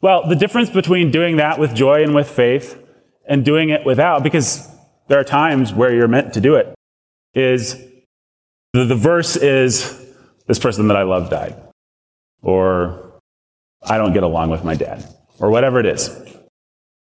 Well, 0.00 0.26
the 0.28 0.36
difference 0.36 0.70
between 0.70 1.10
doing 1.10 1.36
that 1.36 1.58
with 1.58 1.74
joy 1.74 2.02
and 2.02 2.14
with 2.14 2.30
faith 2.30 2.82
and 3.28 3.44
doing 3.44 3.68
it 3.68 3.84
without, 3.84 4.22
because 4.22 4.66
there 5.08 5.20
are 5.20 5.24
times 5.24 5.74
where 5.74 5.92
you're 5.94 6.08
meant 6.08 6.32
to 6.34 6.40
do 6.40 6.54
it, 6.54 6.74
is 7.34 7.76
the, 8.72 8.84
the 8.84 8.96
verse 8.96 9.36
is 9.36 10.00
this 10.46 10.58
person 10.58 10.88
that 10.88 10.96
I 10.96 11.02
love 11.02 11.28
died, 11.28 11.54
or 12.40 13.20
I 13.82 13.98
don't 13.98 14.14
get 14.14 14.22
along 14.22 14.50
with 14.50 14.64
my 14.64 14.74
dad, 14.74 15.04
or 15.38 15.50
whatever 15.50 15.80
it 15.80 15.86
is. 15.86 16.08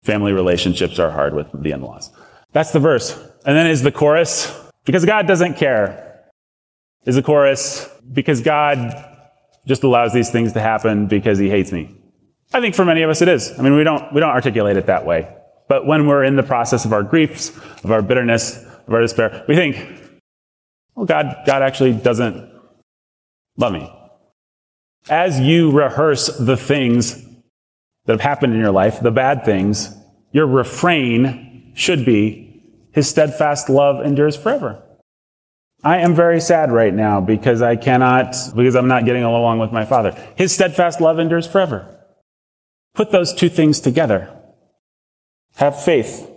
Family 0.03 0.33
relationships 0.33 0.99
are 0.99 1.09
hard 1.09 1.33
with 1.33 1.47
the 1.53 1.71
in 1.71 1.81
laws. 1.81 2.11
That's 2.51 2.71
the 2.71 2.79
verse. 2.79 3.17
And 3.45 3.57
then 3.57 3.67
is 3.67 3.81
the 3.81 3.91
chorus, 3.91 4.53
because 4.85 5.05
God 5.05 5.27
doesn't 5.27 5.55
care. 5.55 6.21
Is 7.05 7.15
the 7.15 7.23
chorus, 7.23 7.89
because 8.11 8.41
God 8.41 8.93
just 9.65 9.83
allows 9.83 10.13
these 10.13 10.29
things 10.29 10.53
to 10.53 10.59
happen 10.59 11.07
because 11.07 11.39
he 11.39 11.49
hates 11.49 11.71
me. 11.71 11.95
I 12.53 12.61
think 12.61 12.75
for 12.75 12.85
many 12.85 13.01
of 13.01 13.09
us 13.09 13.21
it 13.21 13.27
is. 13.27 13.57
I 13.57 13.63
mean, 13.63 13.75
we 13.75 13.83
don't, 13.83 14.13
we 14.13 14.19
don't 14.19 14.29
articulate 14.29 14.77
it 14.77 14.85
that 14.87 15.05
way. 15.05 15.33
But 15.67 15.87
when 15.87 16.05
we're 16.07 16.23
in 16.23 16.35
the 16.35 16.43
process 16.43 16.85
of 16.85 16.93
our 16.93 17.03
griefs, 17.03 17.49
of 17.83 17.91
our 17.91 18.01
bitterness, 18.01 18.63
of 18.87 18.93
our 18.93 19.01
despair, 19.01 19.45
we 19.47 19.55
think, 19.55 19.77
well, 20.95 21.05
God, 21.05 21.35
God 21.45 21.61
actually 21.61 21.93
doesn't 21.93 22.51
love 23.57 23.73
me. 23.73 23.91
As 25.09 25.39
you 25.39 25.71
rehearse 25.71 26.27
the 26.37 26.57
things 26.57 27.25
that 28.05 28.13
have 28.13 28.21
happened 28.21 28.53
in 28.53 28.59
your 28.59 28.71
life, 28.71 28.99
the 28.99 29.11
bad 29.11 29.45
things, 29.45 29.95
your 30.31 30.47
refrain 30.47 31.71
should 31.75 32.05
be, 32.05 32.61
His 32.91 33.09
steadfast 33.09 33.69
love 33.69 34.05
endures 34.05 34.35
forever. 34.35 34.81
I 35.83 35.97
am 35.97 36.15
very 36.15 36.39
sad 36.39 36.71
right 36.71 36.93
now 36.93 37.19
because 37.19 37.61
I 37.61 37.75
cannot, 37.75 38.35
because 38.55 38.75
I'm 38.75 38.87
not 38.87 39.05
getting 39.05 39.23
along 39.23 39.59
with 39.59 39.71
my 39.71 39.85
father. 39.85 40.11
His 40.35 40.53
steadfast 40.53 41.01
love 41.01 41.19
endures 41.19 41.45
forever. 41.45 41.99
Put 42.93 43.11
those 43.11 43.33
two 43.33 43.49
things 43.49 43.81
together. 43.81 44.33
Have 45.55 45.81
faith 45.83 46.29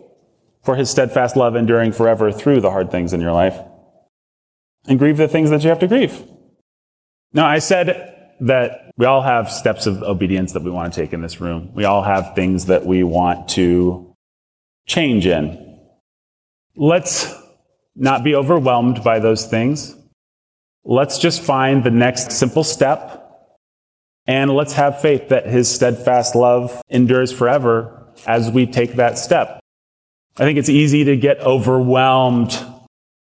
for 0.64 0.74
his 0.74 0.90
steadfast 0.90 1.36
love 1.36 1.54
enduring 1.54 1.92
forever 1.92 2.32
through 2.32 2.60
the 2.60 2.70
hard 2.70 2.90
things 2.90 3.12
in 3.12 3.20
your 3.20 3.32
life. 3.32 3.56
And 4.88 4.98
grieve 4.98 5.16
the 5.16 5.28
things 5.28 5.50
that 5.50 5.62
you 5.62 5.68
have 5.68 5.78
to 5.80 5.86
grieve. 5.86 6.24
Now, 7.32 7.46
I 7.46 7.60
said 7.60 8.15
that 8.40 8.92
we 8.96 9.06
all 9.06 9.22
have 9.22 9.50
steps 9.50 9.86
of 9.86 10.02
obedience 10.02 10.52
that 10.52 10.62
we 10.62 10.70
want 10.70 10.92
to 10.92 11.00
take 11.00 11.12
in 11.12 11.22
this 11.22 11.40
room. 11.40 11.70
We 11.74 11.84
all 11.84 12.02
have 12.02 12.34
things 12.34 12.66
that 12.66 12.84
we 12.86 13.02
want 13.02 13.48
to 13.50 14.14
change 14.86 15.26
in. 15.26 15.78
Let's 16.76 17.34
not 17.94 18.24
be 18.24 18.34
overwhelmed 18.34 19.02
by 19.02 19.18
those 19.18 19.46
things. 19.46 19.94
Let's 20.84 21.18
just 21.18 21.42
find 21.42 21.82
the 21.82 21.90
next 21.90 22.32
simple 22.32 22.62
step 22.62 23.22
and 24.26 24.50
let's 24.50 24.72
have 24.74 25.00
faith 25.00 25.28
that 25.28 25.46
his 25.46 25.72
steadfast 25.72 26.34
love 26.34 26.82
endures 26.88 27.32
forever 27.32 28.12
as 28.26 28.50
we 28.50 28.66
take 28.66 28.94
that 28.94 29.18
step. 29.18 29.60
I 30.36 30.44
think 30.44 30.58
it's 30.58 30.68
easy 30.68 31.04
to 31.04 31.16
get 31.16 31.40
overwhelmed 31.40 32.58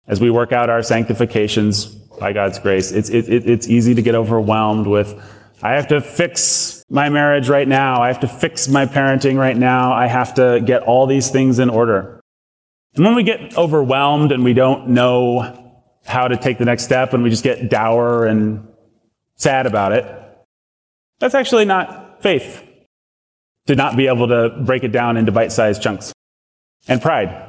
as 0.08 0.20
we 0.20 0.30
work 0.30 0.52
out 0.52 0.70
our 0.70 0.84
sanctifications 0.84 1.96
by 2.20 2.34
God's 2.34 2.60
grace. 2.60 2.92
It's, 2.92 3.10
it, 3.10 3.30
it, 3.30 3.50
it's 3.50 3.68
easy 3.68 3.96
to 3.96 4.02
get 4.02 4.16
overwhelmed 4.16 4.88
with, 4.88 5.20
I 5.62 5.74
have 5.74 5.88
to 5.88 6.02
fix 6.02 6.84
my 6.90 7.10
marriage 7.10 7.50
right 7.50 7.68
now. 7.68 8.02
I 8.02 8.08
have 8.08 8.20
to 8.22 8.28
fix 8.28 8.68
my 8.68 8.86
parenting 8.86 9.38
right 9.38 9.58
now. 9.58 9.94
I 9.94 10.08
have 10.08 10.36
to 10.36 10.62
get 10.64 10.84
all 10.84 11.08
these 11.08 11.30
things 11.30 11.60
in 11.60 11.70
order. 11.70 12.22
And 12.96 13.06
when 13.06 13.16
we 13.16 13.24
get 13.24 13.58
overwhelmed 13.58 14.32
and 14.32 14.44
we 14.44 14.54
don't 14.54 14.90
know 14.90 15.76
how 16.06 16.28
to 16.28 16.38
take 16.38 16.58
the 16.58 16.66
next 16.66 16.84
step 16.84 17.14
and 17.14 17.24
we 17.24 17.30
just 17.30 17.44
get 17.44 17.70
dour 17.70 18.26
and 18.26 18.68
sad 19.36 19.66
about 19.66 19.92
it, 19.92 20.06
that's 21.20 21.36
actually 21.36 21.66
not 21.66 22.22
faith 22.22 22.64
to 23.66 23.76
not 23.76 23.98
be 23.98 24.08
able 24.08 24.28
to 24.28 24.62
break 24.64 24.84
it 24.84 24.92
down 24.92 25.18
into 25.18 25.32
bite 25.32 25.52
sized 25.52 25.82
chunks. 25.82 26.14
And 26.88 27.02
pride. 27.02 27.44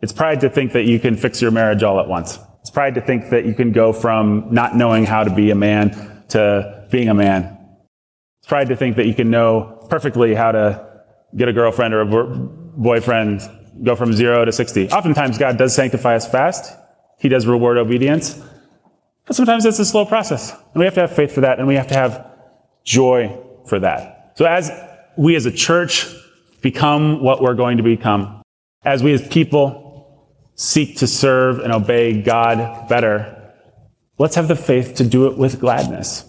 It's 0.00 0.12
pride 0.12 0.40
to 0.40 0.50
think 0.50 0.72
that 0.72 0.84
you 0.84 0.98
can 0.98 1.16
fix 1.16 1.40
your 1.40 1.52
marriage 1.52 1.82
all 1.82 2.00
at 2.00 2.08
once. 2.08 2.38
It's 2.62 2.70
pride 2.70 2.94
to 2.94 3.00
think 3.00 3.30
that 3.30 3.44
you 3.44 3.54
can 3.54 3.72
go 3.72 3.92
from 3.92 4.46
not 4.50 4.76
knowing 4.76 5.04
how 5.04 5.24
to 5.24 5.34
be 5.34 5.50
a 5.50 5.54
man 5.54 6.24
to 6.28 6.86
being 6.90 7.08
a 7.08 7.14
man. 7.14 7.58
It's 8.40 8.48
pride 8.48 8.68
to 8.68 8.76
think 8.76 8.96
that 8.96 9.06
you 9.06 9.14
can 9.14 9.30
know 9.30 9.84
perfectly 9.90 10.34
how 10.34 10.52
to 10.52 10.88
get 11.36 11.48
a 11.48 11.52
girlfriend 11.52 11.92
or 11.92 12.00
a 12.02 12.06
boyfriend, 12.06 13.40
go 13.82 13.96
from 13.96 14.12
zero 14.12 14.44
to 14.44 14.52
60. 14.52 14.90
Oftentimes, 14.90 15.38
God 15.38 15.58
does 15.58 15.74
sanctify 15.74 16.14
us 16.14 16.30
fast. 16.30 16.72
He 17.18 17.28
does 17.28 17.46
reward 17.46 17.78
obedience. 17.78 18.40
But 19.26 19.36
sometimes 19.36 19.64
it's 19.64 19.78
a 19.78 19.84
slow 19.84 20.04
process. 20.04 20.50
And 20.52 20.76
we 20.76 20.84
have 20.84 20.94
to 20.94 21.00
have 21.00 21.14
faith 21.14 21.32
for 21.32 21.42
that, 21.42 21.58
and 21.58 21.66
we 21.66 21.74
have 21.74 21.88
to 21.88 21.94
have 21.94 22.26
joy 22.84 23.38
for 23.66 23.80
that. 23.80 24.32
So 24.36 24.44
as 24.44 24.70
we 25.16 25.36
as 25.36 25.46
a 25.46 25.52
church 25.52 26.06
become 26.60 27.22
what 27.22 27.42
we're 27.42 27.54
going 27.54 27.76
to 27.78 27.82
become, 27.82 28.42
as 28.84 29.02
we 29.02 29.12
as 29.12 29.26
people 29.28 29.81
seek 30.54 30.98
to 30.98 31.06
serve 31.06 31.58
and 31.58 31.72
obey 31.72 32.22
God 32.22 32.88
better, 32.88 33.52
let's 34.18 34.34
have 34.34 34.48
the 34.48 34.56
faith 34.56 34.94
to 34.96 35.04
do 35.04 35.26
it 35.26 35.36
with 35.36 35.60
gladness 35.60 36.24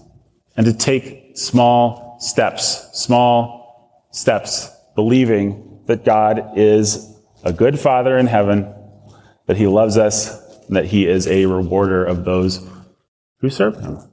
and 0.55 0.65
to 0.65 0.73
take 0.73 1.37
small 1.37 2.17
steps, 2.19 2.89
small 2.93 4.05
steps, 4.11 4.69
believing 4.95 5.81
that 5.87 6.05
God 6.05 6.51
is 6.55 7.19
a 7.43 7.51
good 7.51 7.79
Father 7.79 8.17
in 8.17 8.27
heaven, 8.27 8.73
that 9.47 9.57
He 9.57 9.67
loves 9.67 9.97
us, 9.97 10.39
and 10.67 10.77
that 10.77 10.85
He 10.85 11.07
is 11.07 11.27
a 11.27 11.45
rewarder 11.45 12.05
of 12.05 12.23
those 12.23 12.65
who 13.39 13.49
serve 13.49 13.79
Him. 13.81 14.12